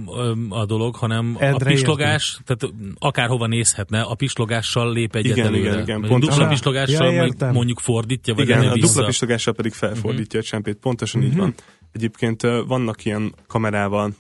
a 0.49 0.67
dolog, 0.67 0.95
hanem 0.95 1.37
Edre 1.39 1.67
a 1.67 1.69
pislogás, 1.69 2.39
értem. 2.41 2.57
tehát 2.57 2.75
akárhova 2.99 3.47
nézhetne, 3.47 4.01
a 4.01 4.15
pislogással 4.15 4.93
lép 4.93 5.15
egyet 5.15 5.37
igen, 5.37 5.47
előre. 5.47 5.69
Igen, 5.69 5.81
igen, 5.81 6.01
pontosan. 6.01 6.35
Dupla 6.35 6.49
pislogással 6.49 7.13
ja, 7.13 7.53
mondjuk 7.53 7.81
fordítja, 7.81 8.35
vagy 8.35 8.49
igen, 8.49 8.69
a 8.69 8.73
vissza. 8.73 8.87
dupla 8.87 9.07
pislogással 9.07 9.55
pedig 9.55 9.73
felfordítja 9.73 10.25
uh-huh. 10.25 10.41
a 10.41 10.43
csempét, 10.43 10.77
pontosan 10.77 11.21
uh-huh. 11.21 11.35
így 11.35 11.41
van. 11.41 11.55
Egyébként 11.93 12.43
vannak 12.67 13.05
ilyen 13.05 13.35
kamerával, 13.47 14.15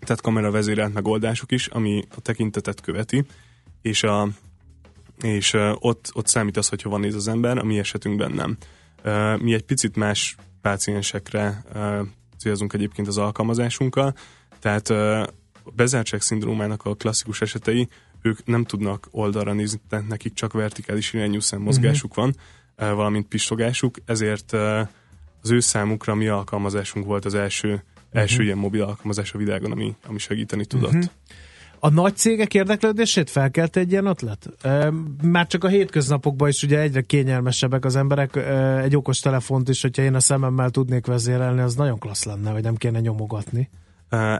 tehát 0.00 0.20
kameravezérelt 0.20 0.94
megoldások 0.94 1.52
is, 1.52 1.66
ami 1.66 2.02
a 2.16 2.20
tekintetet 2.20 2.80
követi, 2.80 3.24
és, 3.82 4.02
a, 4.02 4.28
és 5.20 5.52
ott, 5.78 6.10
ott 6.12 6.26
számít 6.26 6.56
az, 6.56 6.68
hogy 6.68 6.82
hova 6.82 6.98
néz 6.98 7.14
az 7.14 7.28
ember, 7.28 7.58
a 7.58 7.64
mi 7.64 7.78
esetünkben 7.78 8.30
nem. 8.30 8.56
Mi 9.42 9.54
egy 9.54 9.64
picit 9.64 9.96
más 9.96 10.36
páciensekre 10.60 11.64
célzunk 12.38 12.72
egyébként 12.72 13.08
az 13.08 13.18
alkalmazásunkkal, 13.18 14.14
tehát 14.60 14.90
a 14.90 15.72
bezártság 15.74 16.20
szindrómának 16.20 16.84
a 16.84 16.94
klasszikus 16.94 17.40
esetei, 17.40 17.88
ők 18.22 18.44
nem 18.44 18.64
tudnak 18.64 19.08
oldalra 19.10 19.52
nézni, 19.52 19.80
tehát 19.88 20.08
nekik 20.08 20.34
csak 20.34 20.52
vertikális 20.52 21.12
irányú 21.12 21.40
szemmozgásuk 21.40 22.16
uh-huh. 22.16 22.34
van, 22.76 22.94
valamint 22.96 23.28
pistogásuk, 23.28 23.96
ezért 24.04 24.52
az 25.42 25.50
ő 25.50 25.60
számukra 25.60 26.14
mi 26.14 26.28
alkalmazásunk 26.28 27.06
volt 27.06 27.24
az 27.24 27.34
első, 27.34 27.68
uh-huh. 27.68 27.84
első 28.10 28.42
ilyen 28.42 28.58
mobil 28.58 28.82
alkalmazás 28.82 29.32
a 29.32 29.38
világon, 29.38 29.72
ami, 29.72 29.96
ami 30.06 30.18
segíteni 30.18 30.66
tudott. 30.66 30.92
Uh-huh. 30.92 31.10
A 31.84 31.90
nagy 31.90 32.16
cégek 32.16 32.54
érdeklődését 32.54 33.30
felkelt 33.30 33.76
egy 33.76 33.90
ilyen 33.90 34.06
ötlet? 34.06 34.48
Már 35.22 35.46
csak 35.46 35.64
a 35.64 35.68
hétköznapokban 35.68 36.48
is 36.48 36.62
ugye 36.62 36.80
egyre 36.80 37.00
kényelmesebbek 37.00 37.84
az 37.84 37.96
emberek. 37.96 38.36
Egy 38.82 38.96
okos 38.96 39.18
telefont 39.18 39.68
is, 39.68 39.82
hogyha 39.82 40.02
én 40.02 40.14
a 40.14 40.20
szememmel 40.20 40.70
tudnék 40.70 41.06
vezérelni, 41.06 41.60
az 41.60 41.74
nagyon 41.74 41.98
klassz 41.98 42.24
lenne, 42.24 42.50
hogy 42.50 42.62
nem 42.62 42.76
kéne 42.76 43.00
nyomogatni. 43.00 43.70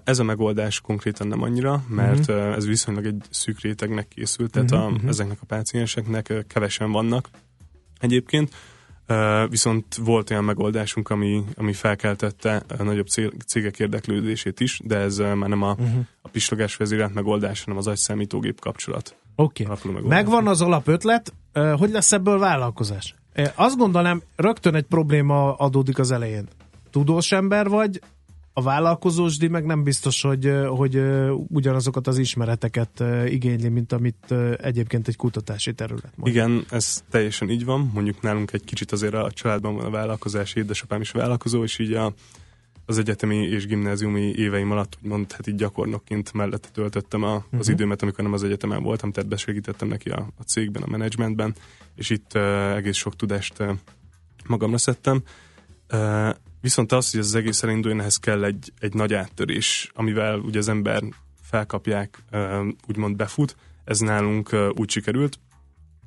Ez 0.04 0.18
a 0.18 0.24
megoldás 0.24 0.80
konkrétan 0.80 1.26
nem 1.26 1.42
annyira, 1.42 1.84
mert 1.88 2.28
uh-huh. 2.28 2.54
ez 2.54 2.66
viszonylag 2.66 3.06
egy 3.06 3.22
szűk 3.30 3.60
rétegnek 3.60 4.08
készült, 4.08 4.50
tehát 4.50 4.70
uh-huh. 4.70 5.04
a, 5.04 5.08
ezeknek 5.08 5.38
a 5.40 5.46
pácienseknek 5.46 6.44
kevesen 6.48 6.92
vannak 6.92 7.28
egyébként. 8.00 8.54
Viszont 9.48 9.94
volt 9.94 10.30
olyan 10.30 10.44
megoldásunk, 10.44 11.08
ami, 11.10 11.44
ami 11.56 11.72
felkeltette 11.72 12.62
a 12.78 12.82
nagyobb 12.82 13.06
cégek 13.46 13.78
érdeklődését 13.78 14.60
is, 14.60 14.80
de 14.84 14.96
ez 14.96 15.16
már 15.16 15.48
nem 15.48 15.62
a, 15.62 15.70
uh-huh. 15.70 16.04
a 16.22 16.28
pislogás 16.28 16.76
vezérelt 16.76 17.14
megoldás, 17.14 17.64
hanem 17.64 17.78
az 17.78 17.86
agyszámítógép 17.86 18.60
kapcsolat. 18.60 19.16
Oké. 19.36 19.66
Okay. 19.66 20.02
Megvan 20.02 20.46
az 20.46 20.60
alapötlet, 20.60 21.32
hogy 21.78 21.90
lesz 21.90 22.12
ebből 22.12 22.38
vállalkozás? 22.38 23.14
Azt 23.54 23.76
gondolom, 23.76 24.22
rögtön 24.36 24.74
egy 24.74 24.86
probléma 24.86 25.54
adódik 25.54 25.98
az 25.98 26.10
elején. 26.10 26.48
Tudós 26.90 27.32
ember 27.32 27.68
vagy, 27.68 28.00
a 28.52 28.62
vállalkozósdi 28.62 29.48
meg 29.48 29.64
nem 29.64 29.82
biztos, 29.82 30.22
hogy, 30.22 30.52
hogy 30.66 31.02
ugyanazokat 31.48 32.06
az 32.06 32.18
ismereteket 32.18 33.04
igényli, 33.26 33.68
mint 33.68 33.92
amit 33.92 34.34
egyébként 34.56 35.08
egy 35.08 35.16
kutatási 35.16 35.74
terület. 35.74 36.12
Mondjuk. 36.16 36.44
Igen, 36.44 36.64
ez 36.70 37.04
teljesen 37.10 37.50
így 37.50 37.64
van. 37.64 37.90
Mondjuk 37.94 38.20
nálunk 38.20 38.52
egy 38.52 38.64
kicsit 38.64 38.92
azért 38.92 39.14
a 39.14 39.30
családban 39.30 39.74
van 39.74 39.84
a 39.84 39.90
vállalkozás, 39.90 40.54
édesapám 40.54 41.00
is 41.00 41.10
vállalkozó, 41.10 41.62
és 41.62 41.78
így 41.78 41.92
a, 41.92 42.12
az 42.86 42.98
egyetemi 42.98 43.36
és 43.36 43.66
gimnáziumi 43.66 44.32
éveim 44.36 44.70
alatt 44.70 44.98
úgymond 45.02 45.32
hát 45.32 45.46
így 45.46 45.54
gyakornokként 45.54 46.32
mellette 46.32 46.68
töltöttem 46.72 47.22
a, 47.22 47.34
uh-huh. 47.34 47.58
az 47.58 47.66
mhm. 47.66 47.74
időmet, 47.74 48.02
amikor 48.02 48.24
nem 48.24 48.32
az 48.32 48.44
egyetemen 48.44 48.82
voltam, 48.82 49.12
tehát 49.12 49.30
besegítettem 49.30 49.88
neki 49.88 50.10
a, 50.10 50.28
a 50.38 50.42
cégben, 50.42 50.82
a 50.82 50.90
menedzsmentben, 50.90 51.54
és 51.94 52.10
itt 52.10 52.30
uh, 52.34 52.76
egész 52.76 52.96
sok 52.96 53.16
tudást 53.16 53.60
uh, 53.60 53.70
magamra 54.46 54.78
szedtem. 54.78 55.22
Uh, 55.92 56.30
Viszont 56.62 56.92
az, 56.92 57.10
hogy 57.10 57.20
az 57.20 57.34
egész 57.34 57.62
elinduljon, 57.62 58.00
ehhez 58.00 58.16
kell 58.16 58.44
egy, 58.44 58.72
egy 58.78 58.94
nagy 58.94 59.14
áttörés, 59.14 59.90
amivel 59.94 60.38
ugye 60.38 60.58
az 60.58 60.68
ember 60.68 61.02
felkapják, 61.42 62.22
úgymond 62.88 63.16
befut. 63.16 63.56
Ez 63.84 63.98
nálunk 63.98 64.56
úgy 64.76 64.90
sikerült, 64.90 65.38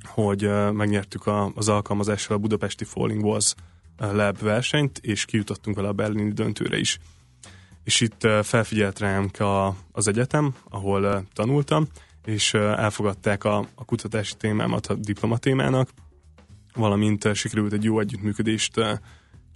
hogy 0.04 0.50
megnyertük 0.74 1.24
az 1.56 1.70
alkalmazással 1.70 2.36
a 2.36 2.40
Budapesti 2.40 2.84
Falling 2.84 3.24
Walls 3.24 3.54
Lab 3.98 4.40
versenyt, 4.40 4.98
és 4.98 5.26
kijutottunk 5.26 5.76
vele 5.76 5.88
a 5.88 5.94
berlini 5.94 6.32
döntőre 6.32 6.78
is. 6.78 7.00
És 7.84 8.02
itt 8.02 8.28
felfigyelt 8.44 9.00
rám 9.00 9.30
az 9.92 10.08
egyetem, 10.08 10.56
ahol 10.70 11.28
tanultam, 11.34 11.88
és 12.26 12.54
elfogadták 12.54 13.44
a, 13.44 13.58
a 13.76 13.86
kutatási 13.86 14.34
témámat 14.38 14.88
a 14.88 14.94
diplomatémának, 14.94 15.90
valamint 16.74 17.36
sikerült 17.36 17.74
egy 17.74 17.84
jó 17.84 18.00
együttműködést 18.00 18.82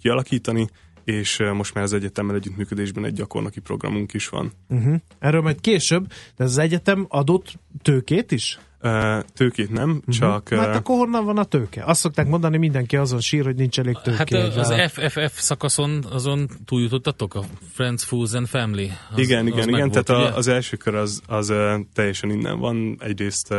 kialakítani, 0.00 0.68
és 1.04 1.42
most 1.54 1.74
már 1.74 1.84
az 1.84 1.92
egyetemmel 1.92 2.34
együttműködésben 2.34 3.04
egy 3.04 3.12
gyakornoki 3.12 3.60
programunk 3.60 4.14
is 4.14 4.28
van. 4.28 4.52
Uh-huh. 4.68 4.94
Erről 5.18 5.40
majd 5.40 5.60
később, 5.60 6.12
de 6.36 6.44
az 6.44 6.58
egyetem 6.58 7.06
adott 7.08 7.52
tőkét 7.82 8.32
is? 8.32 8.58
Uh, 8.82 9.20
tőkét 9.34 9.70
nem, 9.70 9.90
uh-huh. 9.90 10.14
csak... 10.14 10.48
Hát 10.48 10.76
akkor 10.76 10.96
honnan 10.96 11.24
van 11.24 11.38
a 11.38 11.44
tőke? 11.44 11.84
Azt 11.84 12.00
szokták 12.00 12.28
mondani, 12.28 12.56
mindenki 12.56 12.96
azon 12.96 13.20
sír, 13.20 13.44
hogy 13.44 13.56
nincs 13.56 13.78
elég 13.78 13.96
tőke. 14.02 14.16
Hát 14.16 14.56
az 14.56 14.74
FFF 14.92 15.40
szakaszon 15.40 16.04
azon 16.10 16.48
túljutottatok 16.64 17.34
a 17.34 17.44
Friends, 17.72 18.04
Foods 18.04 18.32
and 18.32 18.46
Family? 18.46 18.90
Az, 19.12 19.18
igen, 19.18 19.46
igen, 19.46 19.68
igen, 19.68 19.88
volt, 19.88 20.04
tehát 20.04 20.22
ugye? 20.22 20.36
az 20.36 20.48
első 20.48 20.76
kör 20.76 20.94
az, 20.94 21.22
az 21.26 21.52
teljesen 21.92 22.30
innen 22.30 22.58
van. 22.58 22.96
Egyrészt 23.00 23.54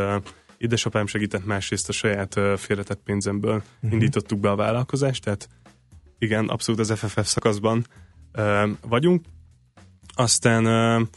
édesapám 0.58 1.06
segített, 1.06 1.44
másrészt 1.44 1.88
a 1.88 1.92
saját 1.92 2.40
félretett 2.56 3.00
pénzemből 3.04 3.54
uh-huh. 3.54 3.92
indítottuk 3.92 4.40
be 4.40 4.50
a 4.50 4.56
vállalkozást, 4.56 5.24
tehát 5.24 5.48
igen, 6.22 6.48
abszolút 6.48 6.80
az 6.80 6.92
FFF 6.98 7.26
szakaszban 7.26 7.86
uh, 8.38 8.70
vagyunk. 8.88 9.24
Aztán 10.14 10.66
uh, 10.66 11.08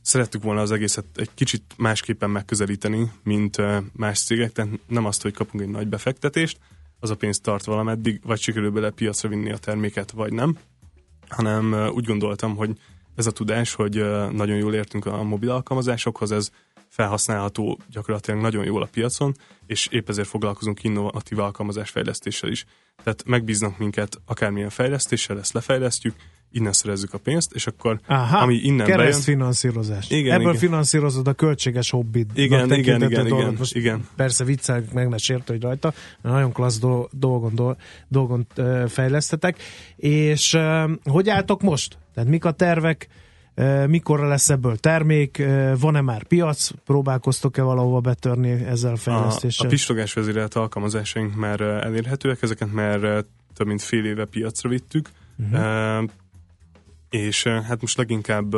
szerettük 0.00 0.42
volna 0.42 0.60
az 0.60 0.70
egészet 0.70 1.04
egy 1.14 1.30
kicsit 1.34 1.62
másképpen 1.76 2.30
megközelíteni, 2.30 3.12
mint 3.22 3.58
uh, 3.58 3.76
más 3.92 4.20
cégek, 4.20 4.52
tehát 4.52 4.70
nem 4.86 5.04
azt, 5.04 5.22
hogy 5.22 5.32
kapunk 5.32 5.62
egy 5.62 5.68
nagy 5.68 5.88
befektetést, 5.88 6.58
az 7.00 7.10
a 7.10 7.16
pénz 7.16 7.40
tart 7.40 7.64
valameddig, 7.64 8.20
vagy 8.24 8.40
sikerül 8.40 8.70
bele 8.70 8.90
piacra 8.90 9.28
vinni 9.28 9.52
a 9.52 9.58
terméket, 9.58 10.10
vagy 10.10 10.32
nem, 10.32 10.58
hanem 11.28 11.72
uh, 11.72 11.94
úgy 11.94 12.04
gondoltam, 12.04 12.56
hogy 12.56 12.78
ez 13.14 13.26
a 13.26 13.30
tudás, 13.30 13.74
hogy 13.74 13.98
uh, 13.98 14.30
nagyon 14.30 14.56
jól 14.56 14.74
értünk 14.74 15.06
a 15.06 15.22
mobil 15.22 15.50
alkalmazásokhoz, 15.50 16.32
ez 16.32 16.50
felhasználható 16.92 17.78
gyakorlatilag 17.90 18.40
nagyon 18.40 18.64
jól 18.64 18.82
a 18.82 18.88
piacon, 18.92 19.34
és 19.66 19.86
épp 19.90 20.08
ezért 20.08 20.28
foglalkozunk 20.28 20.84
innovatív 20.84 21.38
alkalmazásfejlesztéssel 21.38 22.50
is. 22.50 22.64
Tehát 23.04 23.22
megbíznak 23.26 23.78
minket 23.78 24.20
akármilyen 24.26 24.70
fejlesztéssel, 24.70 25.38
ezt 25.38 25.52
lefejlesztjük, 25.52 26.14
innen 26.50 26.72
szerezzük 26.72 27.14
a 27.14 27.18
pénzt, 27.18 27.52
és 27.52 27.66
akkor 27.66 28.00
Aha, 28.06 28.38
ami 28.38 28.54
innen 28.54 28.86
bejön... 28.86 29.12
finanszírozás. 29.12 30.10
Igen, 30.10 30.32
Ebből 30.32 30.48
igen. 30.48 30.60
finanszírozod 30.60 31.28
a 31.28 31.32
költséges 31.32 31.90
hobbit. 31.90 32.30
Igen, 32.34 32.72
igen, 32.72 33.02
igen, 33.02 33.26
igen, 33.26 33.54
Most 33.58 33.74
igen. 33.74 34.08
Persze 34.16 34.44
viccel 34.44 34.84
meg 34.92 35.08
ne 35.08 35.16
sért, 35.16 35.48
hogy 35.48 35.62
rajta, 35.62 35.92
nagyon 36.22 36.52
klassz 36.52 36.78
dolgon, 37.10 37.76
dolgon 38.08 38.46
fejlesztetek. 38.88 39.62
És 39.96 40.58
hogy 41.04 41.28
álltok 41.28 41.62
most? 41.62 41.98
Tehát 42.14 42.30
mik 42.30 42.44
a 42.44 42.50
tervek? 42.50 43.08
Mikorra 43.86 44.28
lesz 44.28 44.50
ebből 44.50 44.76
termék, 44.76 45.42
van-e 45.78 46.00
már 46.00 46.24
piac, 46.24 46.70
próbálkoztok-e 46.84 47.62
valahova 47.62 48.00
betörni 48.00 48.50
ezzel 48.50 48.92
a 48.92 48.96
fejlesztéssel? 48.96 49.64
A, 49.66 49.68
a 49.68 49.72
pistogás 49.72 50.12
vezérelt 50.12 50.54
alkalmazásaink 50.54 51.34
már 51.34 51.60
elérhetőek, 51.60 52.42
ezeket 52.42 52.72
már 52.72 53.24
több 53.54 53.66
mint 53.66 53.82
fél 53.82 54.04
éve 54.04 54.24
piacra 54.24 54.68
vittük, 54.68 55.08
uh-huh. 55.38 56.08
és 57.10 57.42
hát 57.44 57.80
most 57.80 57.96
leginkább 57.96 58.56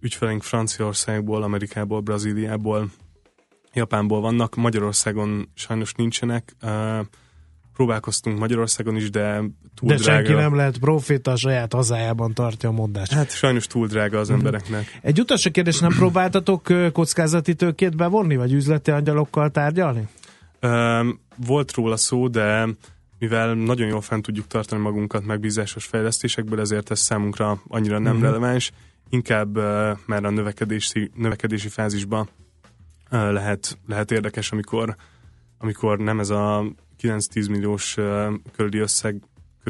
ügyfeleink 0.00 0.42
Franciaországból, 0.42 1.42
Amerikából, 1.42 2.00
Brazíliából, 2.00 2.90
Japánból 3.72 4.20
vannak, 4.20 4.54
Magyarországon 4.54 5.48
sajnos 5.54 5.94
nincsenek, 5.94 6.56
próbálkoztunk 7.78 8.38
Magyarországon 8.38 8.96
is, 8.96 9.10
de 9.10 9.42
túl 9.74 9.88
de 9.88 9.94
drága. 9.94 10.26
senki 10.26 10.32
nem 10.32 10.54
lehet 10.54 10.78
proféta, 10.78 11.30
a 11.30 11.36
saját 11.36 11.72
hazájában 11.72 12.34
tartja 12.34 12.68
a 12.68 12.72
mondást. 12.72 13.12
Hát 13.12 13.30
sajnos 13.30 13.66
túl 13.66 13.86
drága 13.86 14.18
az 14.18 14.30
embereknek. 14.30 14.98
Egy 15.02 15.20
utolsó 15.20 15.50
kérdés, 15.50 15.78
nem 15.78 15.90
próbáltatok 15.90 16.66
kockázati 16.92 17.54
tőkét 17.54 17.96
bevonni, 17.96 18.36
vagy 18.36 18.52
üzleti 18.52 18.90
angyalokkal 18.90 19.50
tárgyalni? 19.50 20.08
Um, 20.62 21.20
volt 21.46 21.72
róla 21.72 21.96
szó, 21.96 22.28
de 22.28 22.68
mivel 23.18 23.54
nagyon 23.54 23.88
jól 23.88 24.00
fent 24.00 24.22
tudjuk 24.22 24.46
tartani 24.46 24.82
magunkat 24.82 25.24
megbízásos 25.26 25.84
fejlesztésekből, 25.84 26.60
ezért 26.60 26.90
ez 26.90 26.98
számunkra 26.98 27.62
annyira 27.68 27.98
nem 27.98 28.16
uh-huh. 28.16 28.28
releváns, 28.28 28.70
inkább 29.08 29.56
uh, 29.56 29.64
már 30.06 30.24
a 30.24 30.30
növekedési, 30.30 31.10
növekedési 31.14 31.68
fázisban 31.68 32.28
uh, 33.10 33.32
lehet, 33.32 33.78
lehet 33.86 34.10
érdekes, 34.10 34.52
amikor, 34.52 34.96
amikor 35.58 35.98
nem 35.98 36.20
ez 36.20 36.30
a 36.30 36.64
9-10 37.02 37.50
milliós 37.50 37.96
körüli 38.56 38.78
összeg 38.78 39.20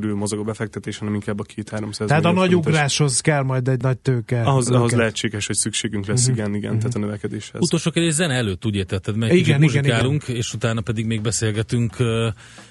körül 0.00 0.16
mozog 0.16 0.38
a 0.38 0.42
befektetés, 0.42 0.98
hanem 0.98 1.14
inkább 1.14 1.40
a 1.40 1.42
két 1.42 1.68
300 1.68 2.08
Tehát 2.08 2.24
a 2.24 2.32
nagy 2.32 2.54
ugráshoz 2.54 3.20
kell 3.20 3.42
majd 3.42 3.68
egy 3.68 3.80
nagy 3.80 3.98
tőke. 3.98 4.42
Ahhoz, 4.42 4.70
ahhoz 4.70 4.92
lehetséges, 4.92 5.46
hogy 5.46 5.56
szükségünk 5.56 6.06
lesz, 6.06 6.20
uh-huh. 6.20 6.36
igen, 6.36 6.54
igen, 6.54 6.74
uh-huh. 6.74 6.78
tehát 6.78 6.94
a 6.94 6.98
növekedéshez. 6.98 7.62
Utolsó 7.62 7.90
kérdés 7.90 8.12
zene 8.12 8.34
előtt, 8.34 8.66
úgy 8.66 8.74
értetted 8.74 9.16
meg, 9.16 9.34
igen, 9.34 9.62
igen, 9.62 9.84
igen. 9.84 10.20
és 10.26 10.54
utána 10.54 10.80
pedig 10.80 11.06
még 11.06 11.20
beszélgetünk, 11.20 11.96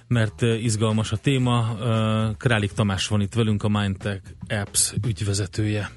mert 0.08 0.42
izgalmas 0.42 1.12
a 1.12 1.18
téma. 1.18 1.78
Králik 2.38 2.72
Tamás 2.72 3.08
van 3.08 3.22
itt 3.22 3.34
velünk, 3.34 3.64
a 3.64 3.70
Mindtech 3.70 4.22
Apps 4.48 4.94
ügyvezetője. 5.08 5.90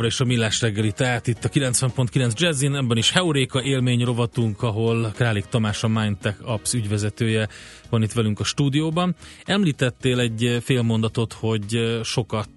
Továbbra 0.00 0.24
is 0.24 0.30
a 0.30 0.34
Millás 0.34 0.60
reggeli, 0.60 0.92
tehát 0.92 1.26
itt 1.26 1.44
a 1.44 1.48
90.9 1.48 2.34
Jazzin, 2.34 2.74
ebben 2.74 2.96
is 2.96 3.10
Heuréka 3.10 3.62
élmény 3.62 4.04
rovatunk, 4.04 4.62
ahol 4.62 5.10
Králik 5.14 5.44
Tamás 5.44 5.84
a 5.84 5.88
Mindtech 5.88 6.48
Apps 6.48 6.72
ügyvezetője 6.72 7.48
van 7.90 8.02
itt 8.02 8.12
velünk 8.12 8.40
a 8.40 8.44
stúdióban. 8.44 9.14
Említettél 9.44 10.20
egy 10.20 10.58
fél 10.62 10.82
mondatot, 10.82 11.32
hogy 11.32 12.00
sokat 12.02 12.50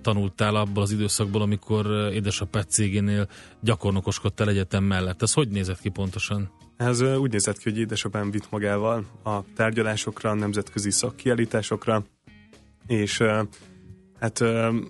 tanultál 0.00 0.56
abból 0.56 0.82
az 0.82 0.90
időszakból, 0.90 1.42
amikor 1.42 2.10
édesapád 2.12 2.70
cégénél 2.70 3.28
gyakornokoskodtál 3.60 4.48
egyetem 4.48 4.84
mellett. 4.84 5.22
Ez 5.22 5.32
hogy 5.32 5.48
nézett 5.48 5.80
ki 5.80 5.88
pontosan? 5.88 6.50
Ez 6.76 7.00
úgy 7.00 7.30
nézett 7.30 7.58
ki, 7.58 7.70
hogy 7.70 7.78
édesapám 7.78 8.30
vitt 8.30 8.50
magával 8.50 9.04
a 9.24 9.52
tárgyalásokra, 9.54 10.30
a 10.30 10.34
nemzetközi 10.34 10.90
szakkiállításokra, 10.90 12.04
és 12.86 13.22
Hát 14.20 14.44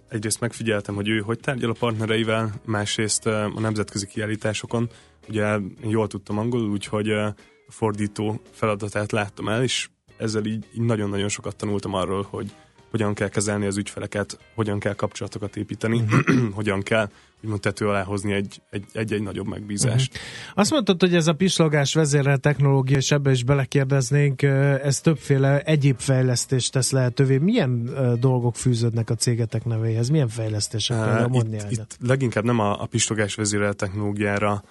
egyrészt 0.08 0.40
megfigyeltem, 0.40 0.94
hogy 0.94 1.08
ő 1.08 1.18
hogy 1.18 1.40
tárgyal 1.40 1.70
a 1.70 1.76
partnereivel, 1.78 2.52
másrészt 2.64 3.26
a 3.26 3.60
nemzetközi 3.60 4.06
kiállításokon. 4.06 4.88
Ugye 5.28 5.58
jól 5.82 6.06
tudtam 6.06 6.38
angolul, 6.38 6.70
úgyhogy 6.70 7.10
a 7.10 7.34
fordító 7.68 8.40
feladatát 8.50 9.12
láttam 9.12 9.48
el, 9.48 9.62
és 9.62 9.88
ezzel 10.16 10.44
így 10.44 10.64
nagyon-nagyon 10.72 11.28
sokat 11.28 11.56
tanultam 11.56 11.94
arról, 11.94 12.26
hogy 12.30 12.54
hogyan 12.90 13.14
kell 13.14 13.28
kezelni 13.28 13.66
az 13.66 13.76
ügyfeleket, 13.76 14.38
hogyan 14.54 14.78
kell 14.78 14.94
kapcsolatokat 14.94 15.56
építeni, 15.56 15.98
uh-huh. 16.00 16.48
hogyan 16.58 16.82
kell 16.82 17.10
úgymond 17.42 17.60
tető 17.60 17.88
alá 17.88 18.02
hozni 18.02 18.32
egy, 18.32 18.62
egy, 18.70 18.84
egy, 18.92 19.22
nagyobb 19.22 19.46
megbízást. 19.46 20.12
Uh-huh. 20.12 20.58
Azt 20.60 20.70
mondtad, 20.70 21.00
hogy 21.00 21.14
ez 21.14 21.26
a 21.26 21.32
pislogás 21.32 21.94
vezérel 21.94 22.38
technológia, 22.38 22.96
és 22.96 23.10
ebbe 23.10 23.30
is 23.30 23.44
belekérdeznénk, 23.44 24.42
ez 24.82 25.00
többféle 25.00 25.60
egyéb 25.60 25.98
fejlesztést 25.98 26.72
tesz 26.72 26.90
lehetővé. 26.90 27.38
Milyen 27.38 27.90
dolgok 28.20 28.56
fűződnek 28.56 29.10
a 29.10 29.14
cégetek 29.14 29.64
nevéhez? 29.64 30.08
Milyen 30.08 30.28
fejlesztések? 30.28 31.28
Uh, 31.28 31.36
itt, 31.36 31.70
itt 31.70 31.96
leginkább 32.00 32.44
nem 32.44 32.58
a, 32.58 32.82
a 32.82 32.86
pislogás 32.86 33.34
vezérel 33.34 33.72
technológiára 33.72 34.62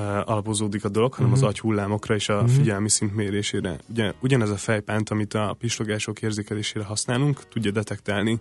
alapozódik 0.00 0.84
a 0.84 0.88
dolog, 0.88 1.14
hanem 1.14 1.32
uh-huh. 1.32 1.48
az 1.48 1.54
mhm. 1.54 1.66
agyhullámokra 1.66 2.14
és 2.14 2.28
a 2.28 2.34
uh-huh. 2.34 2.50
figyelmi 2.50 2.88
szint 2.88 3.14
mérésére. 3.14 3.78
Ugye, 3.88 4.12
ugyanez 4.20 4.50
a 4.50 4.56
fejpánt, 4.56 5.10
amit 5.10 5.34
a 5.34 5.56
pislogások 5.58 6.22
érzékelésére 6.22 6.84
használunk, 6.84 7.48
tudja 7.48 7.70
detektálni 7.70 8.38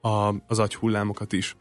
a, 0.00 0.34
az 0.46 0.58
agyhullámokat 0.58 1.32
is. 1.32 1.56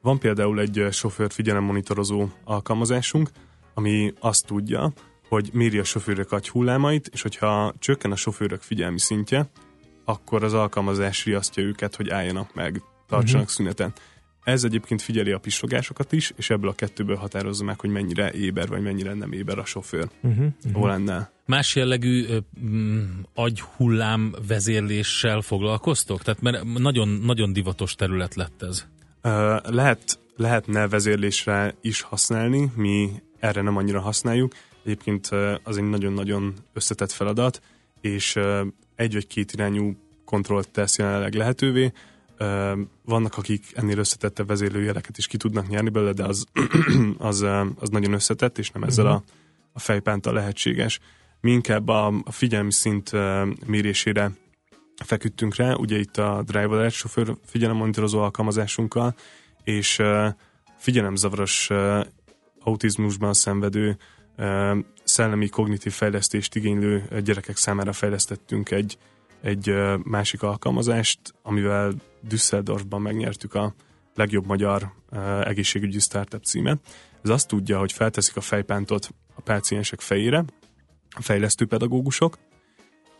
Van 0.00 0.18
például 0.18 0.60
egy 0.60 0.86
sofőr 0.90 1.32
figyelemmonitorozó 1.32 2.28
alkalmazásunk, 2.44 3.30
ami 3.74 4.12
azt 4.20 4.46
tudja, 4.46 4.92
hogy 5.28 5.50
méri 5.52 5.78
a 5.78 5.84
sofőrök 5.84 6.32
agyhullámait, 6.32 7.08
és 7.12 7.22
hogyha 7.22 7.74
csökken 7.78 8.12
a 8.12 8.16
sofőrök 8.16 8.60
figyelmi 8.60 8.98
szintje, 8.98 9.50
akkor 10.04 10.44
az 10.44 10.54
alkalmazás 10.54 11.24
riasztja 11.24 11.62
őket, 11.62 11.96
hogy 11.96 12.10
álljanak 12.10 12.54
meg, 12.54 12.82
tartsanak 13.06 13.42
uh-huh. 13.42 13.56
szüneten. 13.56 13.92
Ez 14.44 14.64
egyébként 14.64 15.02
figyeli 15.02 15.32
a 15.32 15.38
pislogásokat 15.38 16.12
is, 16.12 16.32
és 16.36 16.50
ebből 16.50 16.70
a 16.70 16.74
kettőből 16.74 17.16
határozza 17.16 17.64
meg, 17.64 17.80
hogy 17.80 17.90
mennyire 17.90 18.32
éber, 18.32 18.68
vagy 18.68 18.82
mennyire 18.82 19.14
nem 19.14 19.32
éber 19.32 19.58
a 19.58 19.64
sofőr. 19.64 20.08
Uh-huh, 20.22 20.46
uh-huh. 20.64 20.86
lenne? 20.86 21.30
Más 21.46 21.76
jellegű 21.76 22.26
mm, 22.64 23.02
agyhullám 23.34 24.34
vezérléssel 24.46 25.40
foglalkoztok? 25.40 26.22
Tehát 26.22 26.40
mert 26.40 26.64
nagyon, 26.78 27.08
nagyon 27.08 27.52
divatos 27.52 27.94
terület 27.94 28.34
lett 28.34 28.62
ez. 28.62 28.86
Uh, 29.22 29.70
lehet, 29.70 30.18
lehetne 30.36 30.88
vezérlésre 30.88 31.74
is 31.80 32.00
használni, 32.00 32.72
mi 32.76 33.10
erre 33.38 33.62
nem 33.62 33.76
annyira 33.76 34.00
használjuk. 34.00 34.54
Egyébként 34.84 35.28
uh, 35.32 35.54
az 35.62 35.76
egy 35.76 35.88
nagyon-nagyon 35.88 36.54
összetett 36.72 37.12
feladat, 37.12 37.62
és 38.00 38.36
uh, 38.36 38.66
egy 38.96 39.12
vagy 39.12 39.26
két 39.26 39.52
irányú 39.52 39.96
kontrollt 40.24 40.70
tesz 40.70 40.98
jelenleg 40.98 41.34
lehetővé, 41.34 41.92
vannak, 43.04 43.36
akik 43.36 43.64
ennél 43.74 43.98
összetettebb 43.98 44.46
vezérlőjeleket 44.46 45.18
is 45.18 45.26
ki 45.26 45.36
tudnak 45.36 45.68
nyerni 45.68 45.88
belőle, 45.88 46.12
de 46.12 46.24
az, 46.24 46.44
az, 47.18 47.46
az 47.78 47.88
nagyon 47.88 48.12
összetett, 48.12 48.58
és 48.58 48.70
nem 48.70 48.82
ezzel 48.82 49.06
a, 49.06 49.22
a 49.72 49.78
fejpántal 49.78 50.32
lehetséges. 50.32 51.00
Mi 51.40 51.50
inkább 51.50 51.88
a, 51.88 52.06
a 52.06 52.32
figyelmi 52.32 52.72
szint 52.72 53.10
mérésére 53.66 54.30
feküdtünk 55.04 55.56
rá, 55.56 55.74
ugye 55.74 55.98
itt 55.98 56.16
a 56.16 56.42
Driver 56.46 56.78
Edge 56.78 56.88
sofőr 56.88 57.36
figyelemmonitorozó 57.44 58.20
alkalmazásunkkal, 58.20 59.14
és 59.64 60.02
figyelemzavaros 60.76 61.70
autizmusban 62.60 63.32
szenvedő 63.32 63.96
szellemi 65.04 65.48
kognitív 65.48 65.92
fejlesztést 65.92 66.54
igénylő 66.54 67.08
gyerekek 67.24 67.56
számára 67.56 67.92
fejlesztettünk 67.92 68.70
egy, 68.70 68.98
egy 69.42 69.74
másik 70.02 70.42
alkalmazást, 70.42 71.20
amivel 71.42 71.94
Düsseldorfban 72.20 73.02
megnyertük 73.02 73.54
a 73.54 73.74
legjobb 74.14 74.46
magyar 74.46 74.92
egészségügyi 75.44 75.98
startup 75.98 76.44
címet. 76.44 76.78
Ez 77.22 77.30
azt 77.30 77.48
tudja, 77.48 77.78
hogy 77.78 77.92
felteszik 77.92 78.36
a 78.36 78.40
fejpántot 78.40 79.08
a 79.34 79.40
páciensek 79.40 80.00
fejére, 80.00 80.44
a 81.10 81.22
fejlesztő 81.22 81.66
pedagógusok, 81.66 82.38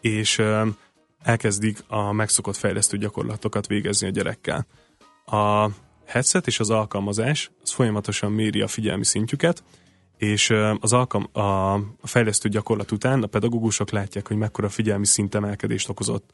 és 0.01 0.43
elkezdik 1.23 1.79
a 1.87 2.13
megszokott 2.13 2.57
fejlesztő 2.57 2.99
gyakorlatokat 2.99 3.67
végezni 3.67 4.07
a 4.07 4.11
gyerekkel. 4.11 4.67
A 5.25 5.69
headset 6.07 6.47
és 6.47 6.61
az 6.61 6.71
alkalmazás 6.71 7.51
az 7.63 7.71
folyamatosan 7.71 8.33
méri 8.33 8.61
a 8.61 8.69
figyelmi 8.69 9.05
szintjüket, 9.05 9.63
és 10.23 10.53
az 10.81 10.93
alkalm, 10.93 11.29
a, 11.33 11.79
fejlesztő 12.03 12.49
gyakorlat 12.49 12.93
után 12.93 13.23
a 13.23 13.27
pedagógusok 13.27 13.91
látják, 13.91 14.29
hogy 14.29 14.37
mekkora 14.37 14.69
figyelmi 14.69 15.07
szintemelkedést 15.07 15.89
okozott 15.89 16.31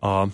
a 0.00 0.26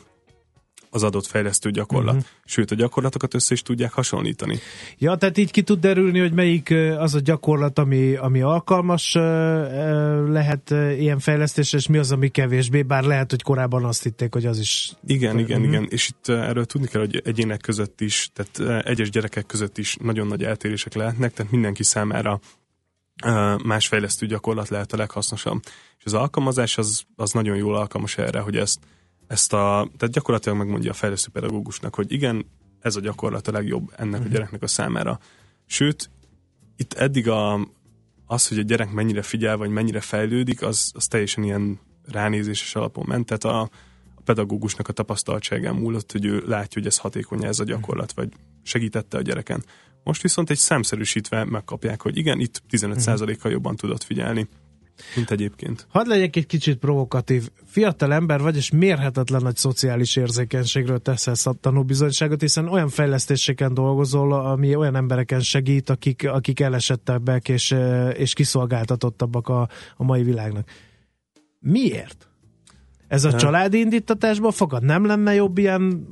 az 0.90 1.02
adott 1.02 1.26
fejlesztő 1.26 1.70
gyakorlat. 1.70 2.14
Uh-huh. 2.14 2.28
Sőt, 2.44 2.70
a 2.70 2.74
gyakorlatokat 2.74 3.34
össze 3.34 3.54
is 3.54 3.62
tudják 3.62 3.92
hasonlítani. 3.92 4.58
Ja, 4.98 5.16
tehát 5.16 5.38
így 5.38 5.50
ki 5.50 5.62
tud 5.62 5.80
derülni, 5.80 6.18
hogy 6.18 6.32
melyik 6.32 6.74
az 6.98 7.14
a 7.14 7.20
gyakorlat, 7.20 7.78
ami, 7.78 8.14
ami 8.14 8.40
alkalmas 8.40 9.14
lehet 10.28 10.70
ilyen 10.98 11.18
fejlesztésre, 11.18 11.78
és 11.78 11.86
mi 11.86 11.98
az, 11.98 12.12
ami 12.12 12.28
kevésbé, 12.28 12.82
bár 12.82 13.04
lehet, 13.04 13.30
hogy 13.30 13.42
korábban 13.42 13.84
azt 13.84 14.02
hitték, 14.02 14.32
hogy 14.32 14.46
az 14.46 14.58
is... 14.58 14.92
Igen, 15.06 15.38
igen, 15.38 15.60
uh-huh. 15.60 15.74
igen. 15.74 15.86
És 15.90 16.08
itt 16.08 16.28
erről 16.28 16.64
tudni 16.64 16.86
kell, 16.86 17.00
hogy 17.00 17.22
egyének 17.24 17.60
között 17.60 18.00
is, 18.00 18.30
tehát 18.32 18.84
egyes 18.86 19.10
gyerekek 19.10 19.46
között 19.46 19.78
is 19.78 19.96
nagyon 20.00 20.26
nagy 20.26 20.44
eltérések 20.44 20.94
lehetnek, 20.94 21.32
tehát 21.32 21.52
mindenki 21.52 21.82
számára 21.82 22.40
más 23.64 23.88
fejlesztő 23.88 24.26
gyakorlat 24.26 24.68
lehet 24.68 24.92
a 24.92 24.96
leghasznosabb. 24.96 25.62
És 25.98 26.04
az 26.04 26.14
alkalmazás 26.14 26.78
az, 26.78 27.02
az 27.16 27.32
nagyon 27.32 27.56
jól 27.56 27.76
alkalmas 27.76 28.18
erre, 28.18 28.40
hogy 28.40 28.56
ezt, 28.56 28.80
ezt 29.26 29.52
a, 29.52 29.88
tehát 29.96 30.14
gyakorlatilag 30.14 30.58
megmondja 30.58 30.90
a 30.90 30.94
fejlesztő 30.94 31.30
pedagógusnak, 31.32 31.94
hogy 31.94 32.12
igen, 32.12 32.46
ez 32.80 32.96
a 32.96 33.00
gyakorlat 33.00 33.48
a 33.48 33.52
legjobb 33.52 33.92
ennek 33.96 34.20
a 34.20 34.22
mhm. 34.22 34.32
gyereknek 34.32 34.62
a 34.62 34.66
számára. 34.66 35.18
Sőt, 35.66 36.10
itt 36.76 36.92
eddig 36.92 37.28
a, 37.28 37.68
az, 38.26 38.48
hogy 38.48 38.58
a 38.58 38.62
gyerek 38.62 38.90
mennyire 38.90 39.22
figyel, 39.22 39.56
vagy 39.56 39.70
mennyire 39.70 40.00
fejlődik, 40.00 40.62
az, 40.62 40.92
az 40.94 41.06
teljesen 41.06 41.44
ilyen 41.44 41.80
ránézéses 42.04 42.74
alapon 42.74 43.04
ment, 43.08 43.26
tehát 43.26 43.44
a, 43.44 43.60
a 44.14 44.20
pedagógusnak 44.24 44.88
a 44.88 44.92
tapasztaltságán 44.92 45.74
múlott, 45.74 46.12
hogy 46.12 46.24
ő 46.24 46.42
látja, 46.46 46.80
hogy 46.80 46.86
ez 46.86 46.98
hatékony 46.98 47.44
ez 47.44 47.58
a 47.58 47.64
gyakorlat, 47.64 48.12
vagy 48.12 48.32
segítette 48.62 49.16
a 49.16 49.22
gyereken. 49.22 49.64
Most 50.08 50.22
viszont 50.22 50.50
egy 50.50 50.56
számszerűsítve 50.56 51.44
megkapják, 51.44 52.02
hogy 52.02 52.16
igen, 52.16 52.40
itt 52.40 52.62
15%-kal 52.70 53.50
jobban 53.50 53.76
tudott 53.76 54.02
figyelni, 54.02 54.48
mint 55.14 55.30
egyébként. 55.30 55.86
Hadd 55.90 56.08
legyek 56.08 56.36
egy 56.36 56.46
kicsit 56.46 56.78
provokatív. 56.78 57.50
Fiatal 57.64 58.12
ember 58.12 58.40
vagy, 58.40 58.56
és 58.56 58.70
mérhetetlen 58.70 59.42
nagy 59.42 59.56
szociális 59.56 60.16
érzékenységről 60.16 60.98
teszel 60.98 61.54
tanúbizonyságot, 61.60 62.40
hiszen 62.40 62.68
olyan 62.68 62.88
fejlesztéseken 62.88 63.74
dolgozol, 63.74 64.32
ami 64.32 64.74
olyan 64.74 64.96
embereken 64.96 65.40
segít, 65.40 65.90
akik, 65.90 66.28
akik 66.28 66.60
elesettebbek 66.60 67.48
és, 67.48 67.74
és 68.12 68.32
kiszolgáltatottabbak 68.32 69.48
a, 69.48 69.68
a 69.96 70.04
mai 70.04 70.22
világnak. 70.22 70.70
Miért? 71.58 72.28
Ez 73.08 73.24
a 73.24 73.32
családi 73.32 73.78
indítatásban 73.78 74.52
fogad? 74.52 74.82
Nem 74.82 75.04
lenne 75.04 75.34
jobb 75.34 75.58
ilyen 75.58 76.06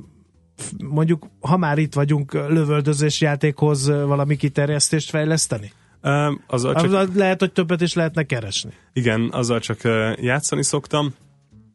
mondjuk, 0.83 1.27
ha 1.39 1.57
már 1.57 1.77
itt 1.77 1.93
vagyunk, 1.93 2.33
lövöldözés 2.33 3.21
játékhoz 3.21 3.87
valami 3.87 4.35
kiterjesztést 4.35 5.09
fejleszteni? 5.09 5.71
Um, 6.03 6.43
azzal 6.47 6.73
csak... 6.73 6.83
Azzal 6.83 7.07
lehet, 7.13 7.39
hogy 7.39 7.51
többet 7.51 7.81
is 7.81 7.93
lehetne 7.93 8.23
keresni. 8.23 8.71
Igen, 8.93 9.29
azzal 9.31 9.59
csak 9.59 9.81
játszani 10.19 10.63
szoktam. 10.63 11.13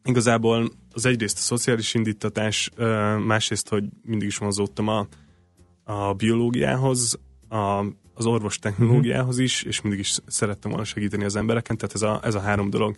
Igazából 0.03 0.71
az 0.91 1.05
egyrészt 1.05 1.37
a 1.37 1.41
szociális 1.41 1.93
indítatás, 1.93 2.69
másrészt, 3.25 3.69
hogy 3.69 3.83
mindig 4.01 4.27
is 4.27 4.37
vonzódtam 4.37 4.87
a, 4.87 5.07
a 5.83 6.13
biológiához, 6.13 7.19
a, 7.49 7.85
az 8.13 8.25
orvos 8.25 8.59
technológiához 8.59 9.39
is, 9.39 9.63
és 9.63 9.81
mindig 9.81 9.99
is 9.99 10.17
szerettem 10.27 10.71
volna 10.71 10.85
segíteni 10.85 11.23
az 11.23 11.35
embereken, 11.35 11.77
tehát 11.77 11.95
ez 11.95 12.01
a, 12.01 12.19
ez 12.23 12.35
a 12.35 12.39
három 12.39 12.69
dolog 12.69 12.95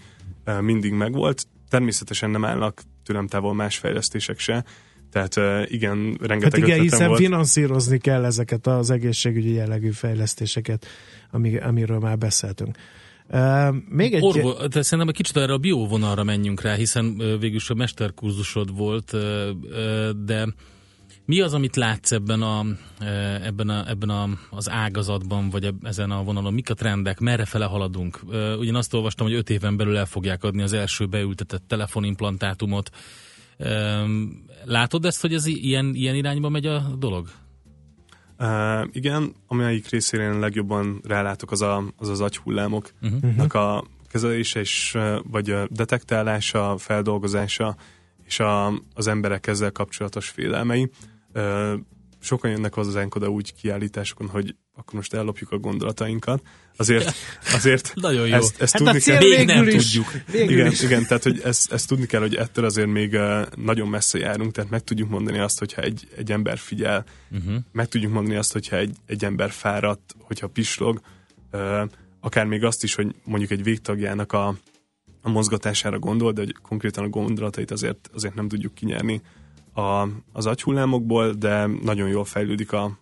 mindig 0.62 0.94
megvolt. 0.94 1.48
Természetesen 1.70 2.30
nem 2.30 2.46
állnak 2.46 2.82
tőlem 3.04 3.28
távol 3.28 3.54
más 3.54 3.78
fejlesztések 3.78 4.40
se, 4.40 4.66
tehát 5.16 5.70
igen, 5.70 6.18
rengeteg 6.22 6.60
hát 6.60 6.70
igen, 6.70 6.82
hiszen 6.82 7.08
volt. 7.08 7.20
finanszírozni 7.20 7.98
kell 7.98 8.26
ezeket 8.26 8.68
az 8.68 8.90
egészségügyi 8.90 9.54
jellegű 9.54 9.90
fejlesztéseket, 9.90 10.86
amiről 11.62 12.00
már 12.00 12.18
beszéltünk. 12.18 12.78
Uh, 13.30 13.76
még 13.90 14.14
egy... 14.14 14.24
Orvo, 14.24 14.68
de 14.68 14.82
szerintem 14.82 15.08
egy 15.08 15.16
kicsit 15.16 15.38
erre 15.38 15.54
a 15.54 15.58
bióvonalra 15.58 16.24
menjünk 16.24 16.62
rá, 16.62 16.74
hiszen 16.74 17.06
uh, 17.06 17.40
végülis 17.40 17.70
a 17.70 17.74
mesterkurzusod 17.74 18.76
volt, 18.76 19.16
de 20.26 20.48
Mi 21.26 21.42
az, 21.42 21.54
amit 21.54 21.76
látsz 21.76 22.12
ebben, 22.12 22.42
a, 22.42 22.66
ebben, 23.44 23.70
a, 23.70 23.90
ebben 23.90 24.10
a, 24.10 24.30
az 24.50 24.70
ágazatban, 24.70 25.50
vagy 25.50 25.74
ezen 25.84 26.12
a 26.12 26.24
vonalon? 26.24 26.54
Mik 26.54 26.70
a 26.70 26.74
trendek? 26.74 27.20
Merre 27.20 27.46
fele 27.46 27.66
haladunk? 27.66 28.20
Ugyan 28.60 28.76
azt 28.76 28.94
olvastam, 28.94 29.28
hogy 29.28 29.36
öt 29.36 29.50
éven 29.50 29.78
belül 29.78 29.98
el 29.98 30.06
fogják 30.06 30.44
adni 30.44 30.62
az 30.62 30.74
első 30.74 31.06
beültetett 31.06 31.64
telefonimplantátumot. 31.68 32.90
Látod 34.66 35.06
ezt, 35.06 35.22
hogy 35.22 35.34
ez 35.34 35.46
ilyen, 35.46 35.96
ilyen 35.96 36.16
irányba 36.16 36.50
megy 36.50 36.66
a 36.66 36.80
dolog? 36.80 37.28
Uh, 38.40 38.88
igen, 38.92 39.36
amelyik 39.48 39.90
részére 39.90 40.24
én 40.24 40.40
legjobban 40.40 41.02
rálátok, 41.04 41.52
az 41.52 41.62
a, 41.62 41.84
az, 41.98 42.10
az 42.10 42.22
agyhullámoknak 42.22 42.94
uh-huh. 43.22 43.56
a 43.56 43.84
kezelése 44.08 44.60
és, 44.60 44.98
vagy 45.24 45.50
a 45.50 45.68
detektálása, 45.70 46.78
feldolgozása 46.78 47.76
és 48.24 48.40
a, 48.40 48.68
az 48.94 49.08
emberek 49.08 49.48
ezzel 49.48 49.72
kapcsolatos 49.72 50.30
félelmei. 50.30 50.90
Uh, 51.34 51.74
sokan 52.20 52.52
jönnek 52.52 52.74
hozzánk 52.74 53.16
oda 53.16 53.30
úgy 53.30 53.54
kiállításokon, 53.54 54.28
hogy 54.28 54.56
akkor 54.78 54.94
most 54.94 55.14
ellopjuk 55.14 55.52
a 55.52 55.58
gondolatainkat. 55.58 56.42
Azért, 56.78 57.16
azért 57.54 57.92
Nagyon 57.96 58.28
jó. 58.28 58.34
ezt, 58.34 58.62
ezt 58.62 58.74
hát 58.74 58.84
tudni 58.84 59.00
kell. 59.00 59.20
Még 59.20 59.46
nem 59.46 59.68
is. 59.68 59.92
tudjuk. 59.92 60.08
Igen, 60.34 60.72
is. 60.72 60.82
igen, 60.82 61.06
tehát 61.08 61.24
hogy 61.24 61.42
ezt, 61.44 61.72
ezt 61.72 61.88
tudni 61.88 62.06
kell, 62.06 62.22
hogy 62.22 62.36
ettől 62.36 62.66
azért 62.66 62.88
még 62.88 63.18
nagyon 63.56 63.88
messze 63.88 64.18
járunk, 64.18 64.52
tehát 64.52 64.70
meg 64.70 64.84
tudjuk 64.84 65.10
mondani 65.10 65.40
azt, 65.40 65.60
hogyha 65.60 65.82
egy, 65.82 66.08
egy 66.16 66.32
ember 66.32 66.58
figyel, 66.58 67.06
uh-huh. 67.32 67.56
meg 67.72 67.88
tudjuk 67.88 68.12
mondani 68.12 68.36
azt, 68.36 68.54
hogyha 68.54 68.76
egy, 68.76 68.96
egy 69.06 69.26
ember 69.26 69.52
fáradt, 69.52 70.16
hogyha 70.20 70.48
pislog, 70.48 71.02
akár 72.20 72.46
még 72.46 72.64
azt 72.64 72.84
is, 72.84 72.96
hogy 72.96 73.16
mondjuk 73.24 73.52
egy 73.52 73.64
végtagjának 73.64 74.32
a, 74.32 74.56
a 75.22 75.30
mozgatására 75.30 76.00
gondol, 76.00 76.32
de 76.32 76.42
hogy 76.42 76.56
konkrétan 76.62 77.04
a 77.04 77.10
gondolatait 77.10 77.72
azért, 77.72 78.10
azért 78.14 78.36
nem 78.36 78.48
tudjuk 78.48 78.74
kinyerni 78.74 79.22
a, 79.74 80.08
az 80.34 80.46
agyhullámokból, 80.46 81.32
de 81.32 81.66
nagyon 81.66 82.10
jól 82.10 82.26
fejlődik 82.26 82.72
a, 82.72 83.00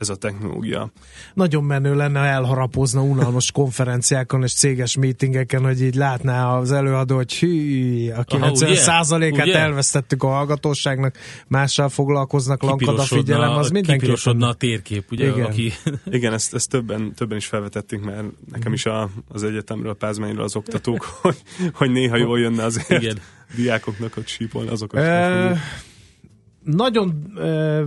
ez 0.00 0.08
a 0.08 0.16
technológia. 0.16 0.92
Nagyon 1.34 1.64
menő 1.64 1.94
lenne, 1.94 2.18
ha 2.18 2.26
elharapozna 2.26 3.02
unalmas 3.02 3.52
konferenciákon 3.60 4.42
és 4.42 4.52
céges 4.52 4.96
meetingeken, 4.96 5.62
hogy 5.62 5.82
így 5.82 5.94
látná 5.94 6.56
az 6.56 6.72
előadó, 6.72 7.14
hogy 7.14 7.34
hű, 7.34 8.10
a 8.10 8.24
90 8.24 8.74
százalékát 8.74 9.48
elvesztettük 9.48 10.22
a 10.22 10.28
hallgatóságnak, 10.28 11.16
mással 11.46 11.88
foglalkoznak, 11.88 12.62
lankad 12.62 12.98
a 12.98 13.02
figyelem, 13.02 13.50
az 13.50 13.70
mindenki. 13.70 14.12
a 14.40 14.54
térkép, 14.54 15.12
ugye? 15.12 15.28
Igen, 15.28 15.44
aki... 15.44 15.72
Igen 16.10 16.32
ezt, 16.32 16.54
ezt 16.54 16.68
többen, 16.68 17.14
többen 17.14 17.36
is 17.36 17.46
felvetettük, 17.46 18.04
mert 18.04 18.24
nekem 18.52 18.72
is 18.72 18.86
a, 18.86 19.10
az 19.28 19.42
egyetemről, 19.42 19.90
a 19.90 19.94
pázmányról 19.94 20.44
az 20.44 20.56
oktatók, 20.56 21.04
hogy, 21.22 21.36
hogy 21.72 21.90
néha 21.90 22.16
jól 22.16 22.38
jönne 22.38 22.64
azért 22.64 22.90
Igen. 23.02 23.18
diákoknak, 23.56 24.12
hogy 24.12 24.26
sípolni 24.26 24.70
azokat. 24.70 25.00
E- 25.00 25.88
nagyon 26.70 27.38
e, 27.38 27.82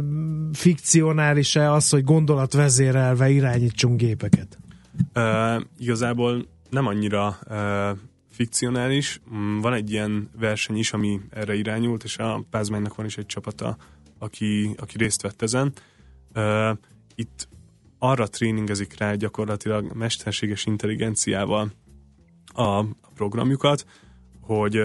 fikcionális-e 0.54 1.72
az, 1.72 1.90
hogy 1.90 2.04
gondolatvezérelve 2.04 3.30
irányítsunk 3.30 3.98
gépeket? 3.98 4.58
E, 5.14 5.62
igazából 5.78 6.46
nem 6.70 6.88
annyira 6.88 7.38
e, 7.50 7.96
fikcionális. 8.30 9.22
Mm, 9.36 9.60
van 9.60 9.74
egy 9.74 9.92
ilyen 9.92 10.30
verseny 10.40 10.78
is, 10.78 10.94
ami 10.94 11.20
erre 11.30 11.56
irányult, 11.56 12.04
és 12.04 12.18
a 12.18 12.44
Pázmánynak 12.50 12.96
van 12.96 13.06
is 13.06 13.18
egy 13.18 13.26
csapata, 13.26 13.78
aki, 14.20 14.76
aki 14.78 14.98
részt 14.98 15.22
vett 15.22 15.42
ezen. 15.42 15.74
E, 16.34 16.78
itt 17.16 17.48
arra 18.00 18.28
tréningezik 18.28 18.98
rá 18.98 19.14
gyakorlatilag 19.14 19.92
mesterséges 19.94 20.66
intelligenciával 20.66 21.72
a 22.54 22.84
programjukat, 23.16 23.86
hogy 24.42 24.78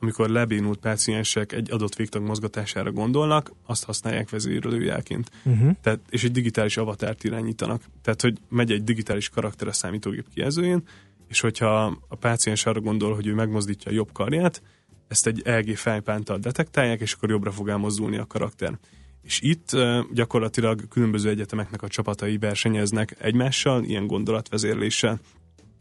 amikor 0.00 0.28
lebénult 0.28 0.78
páciensek 0.78 1.52
egy 1.52 1.70
adott 1.72 1.94
végtag 1.94 2.22
mozgatására 2.22 2.92
gondolnak, 2.92 3.52
azt 3.66 3.84
használják 3.84 4.30
vezérlőjelként. 4.30 5.30
Uh-huh. 5.44 5.76
Tehát, 5.82 6.00
és 6.08 6.24
egy 6.24 6.32
digitális 6.32 6.76
avatárt 6.76 7.24
irányítanak. 7.24 7.82
Tehát, 8.02 8.22
hogy 8.22 8.38
megy 8.48 8.70
egy 8.70 8.84
digitális 8.84 9.28
karakter 9.28 9.68
a 9.68 9.72
számítógép 9.72 10.26
kijelzőjén, 10.34 10.82
és 11.28 11.40
hogyha 11.40 11.98
a 12.08 12.16
páciens 12.16 12.66
arra 12.66 12.80
gondol, 12.80 13.14
hogy 13.14 13.26
ő 13.26 13.34
megmozdítja 13.34 13.90
a 13.90 13.94
jobb 13.94 14.12
karját, 14.12 14.62
ezt 15.08 15.26
egy 15.26 15.42
LG 15.44 15.76
fejpántal 15.76 16.38
detektálják, 16.38 17.00
és 17.00 17.12
akkor 17.12 17.30
jobbra 17.30 17.52
fog 17.52 17.68
elmozdulni 17.68 18.16
a 18.16 18.26
karakter. 18.26 18.78
És 19.22 19.40
itt 19.40 19.76
gyakorlatilag 20.12 20.88
különböző 20.88 21.28
egyetemeknek 21.28 21.82
a 21.82 21.88
csapatai 21.88 22.38
versenyeznek 22.38 23.16
egymással, 23.18 23.84
ilyen 23.84 24.06
gondolatvezérléssel, 24.06 25.20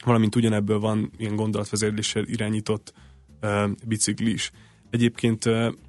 valamint 0.05 0.35
ugyanebből 0.35 0.79
van 0.79 1.11
ilyen 1.17 1.35
gondolatvezérléssel 1.35 2.23
irányított 2.25 2.93
bicikli 2.93 3.08
is. 4.17 4.51
Egyébként 4.89 5.45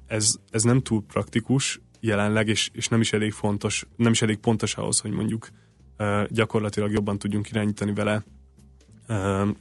ez, 0.07 0.35
ez 0.49 0.63
nem 0.63 0.81
túl 0.81 1.03
praktikus 1.07 1.79
jelenleg, 1.99 2.47
és, 2.47 2.69
és 2.73 2.87
nem 2.87 3.01
is 3.01 3.13
elég 3.13 3.31
fontos, 3.31 3.85
nem 3.95 4.11
is 4.11 4.21
elég 4.21 4.37
pontos 4.37 4.75
ahhoz, 4.75 4.99
hogy 4.99 5.11
mondjuk 5.11 5.49
gyakorlatilag 6.29 6.91
jobban 6.91 7.17
tudjunk 7.17 7.49
irányítani 7.49 7.93
vele 7.93 8.23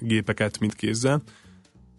gépeket, 0.01 0.59
mint 0.59 0.75
kézzel. 0.75 1.23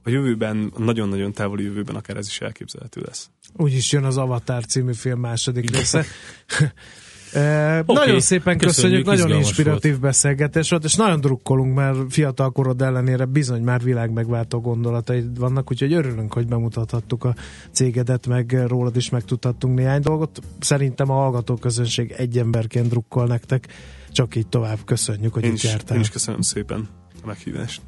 A 0.04 0.10
jövőben, 0.10 0.74
nagyon-nagyon 0.78 1.34
távoli 1.34 1.64
jövőben 1.64 1.96
akár 1.96 2.18
ez 2.18 2.28
is 2.28 2.42
elképzelhető 2.42 3.02
lesz. 3.02 3.30
Úgyis 3.54 3.92
jön 3.92 4.04
az 4.04 4.18
Avatar 4.18 4.66
című 4.66 4.94
film 4.94 5.20
második 5.20 5.70
része. 5.70 6.06
Okay. 7.34 7.84
Nagyon 7.86 8.20
szépen 8.20 8.58
köszönjük, 8.58 9.04
köszönjük 9.04 9.06
nagyon 9.06 9.38
inspiratív 9.38 9.92
volt. 9.92 10.02
beszélgetés 10.02 10.70
volt, 10.70 10.84
és 10.84 10.96
nagyon 10.96 11.20
drukkolunk, 11.20 11.76
mert 11.76 11.98
fiatal 12.10 12.52
korod 12.52 12.82
ellenére 12.82 13.26
bizony 13.26 13.62
már 13.62 13.84
világmegváltó 13.84 14.60
gondolataid 14.60 15.40
vannak, 15.40 15.72
úgyhogy 15.72 15.94
örülünk, 15.94 16.34
hogy 16.34 16.48
bemutathattuk 16.48 17.24
a 17.24 17.36
cégedet, 17.72 18.28
meg 18.28 18.64
rólad 18.68 18.96
is 18.96 19.10
megtudhattunk 19.10 19.78
néhány 19.78 20.02
dolgot. 20.02 20.40
Szerintem 20.60 21.10
a 21.10 21.14
hallgató 21.14 21.56
közönség 21.56 22.14
egy 22.18 22.38
emberként 22.38 22.90
drukkol 22.90 23.26
nektek, 23.26 23.68
csak 24.12 24.36
így 24.36 24.48
tovább 24.48 24.80
köszönjük, 24.86 25.34
hogy 25.34 25.44
én 25.44 25.50
itt 25.50 25.56
is, 25.56 25.64
jártál. 25.64 25.96
Én 25.96 26.02
is 26.02 26.10
köszönöm 26.10 26.42
szépen 26.42 26.90
a 27.24 27.28
meghívást. 27.28 27.82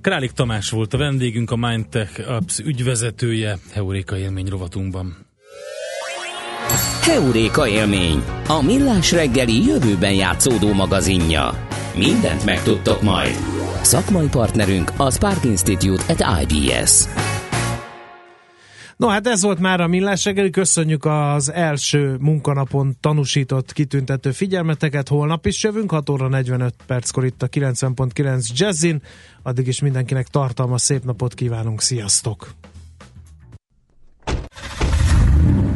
Králik 0.00 0.30
Tamás 0.30 0.70
volt 0.70 0.94
a 0.94 0.98
vendégünk, 0.98 1.50
a 1.50 1.56
Mindtech 1.56 2.30
Apps 2.30 2.58
ügyvezetője 2.58 3.58
Heuréka 3.72 4.16
élmény 4.16 4.46
rovatunkban. 4.46 5.25
Heuréka 7.06 7.68
élmény, 7.68 8.24
a 8.48 8.62
millás 8.62 9.12
reggeli 9.12 9.64
jövőben 9.66 10.12
játszódó 10.14 10.72
magazinja. 10.72 11.66
Mindent 11.96 12.44
megtudtok 12.44 13.02
majd. 13.02 13.34
Szakmai 13.82 14.28
partnerünk 14.28 14.92
a 14.96 15.10
Spark 15.10 15.44
Institute 15.44 16.02
at 16.08 16.42
IBS. 16.42 17.04
No 18.96 19.08
hát 19.08 19.26
ez 19.26 19.42
volt 19.42 19.58
már 19.58 19.80
a 19.80 19.86
Millás 19.86 20.24
reggeli, 20.24 20.50
köszönjük 20.50 21.04
az 21.04 21.52
első 21.52 22.16
munkanapon 22.20 22.96
tanúsított 23.00 23.72
kitüntető 23.72 24.30
figyelmeteket, 24.30 25.08
holnap 25.08 25.46
is 25.46 25.62
jövünk, 25.62 25.90
6 25.90 26.08
óra 26.08 26.28
45 26.28 26.74
perckor 26.86 27.24
itt 27.24 27.42
a 27.42 27.48
90.9 27.48 28.46
Jazzin, 28.54 29.02
addig 29.42 29.66
is 29.66 29.80
mindenkinek 29.80 30.26
tartalmas 30.26 30.80
szép 30.80 31.04
napot 31.04 31.34
kívánunk, 31.34 31.80
sziasztok! 31.80 32.54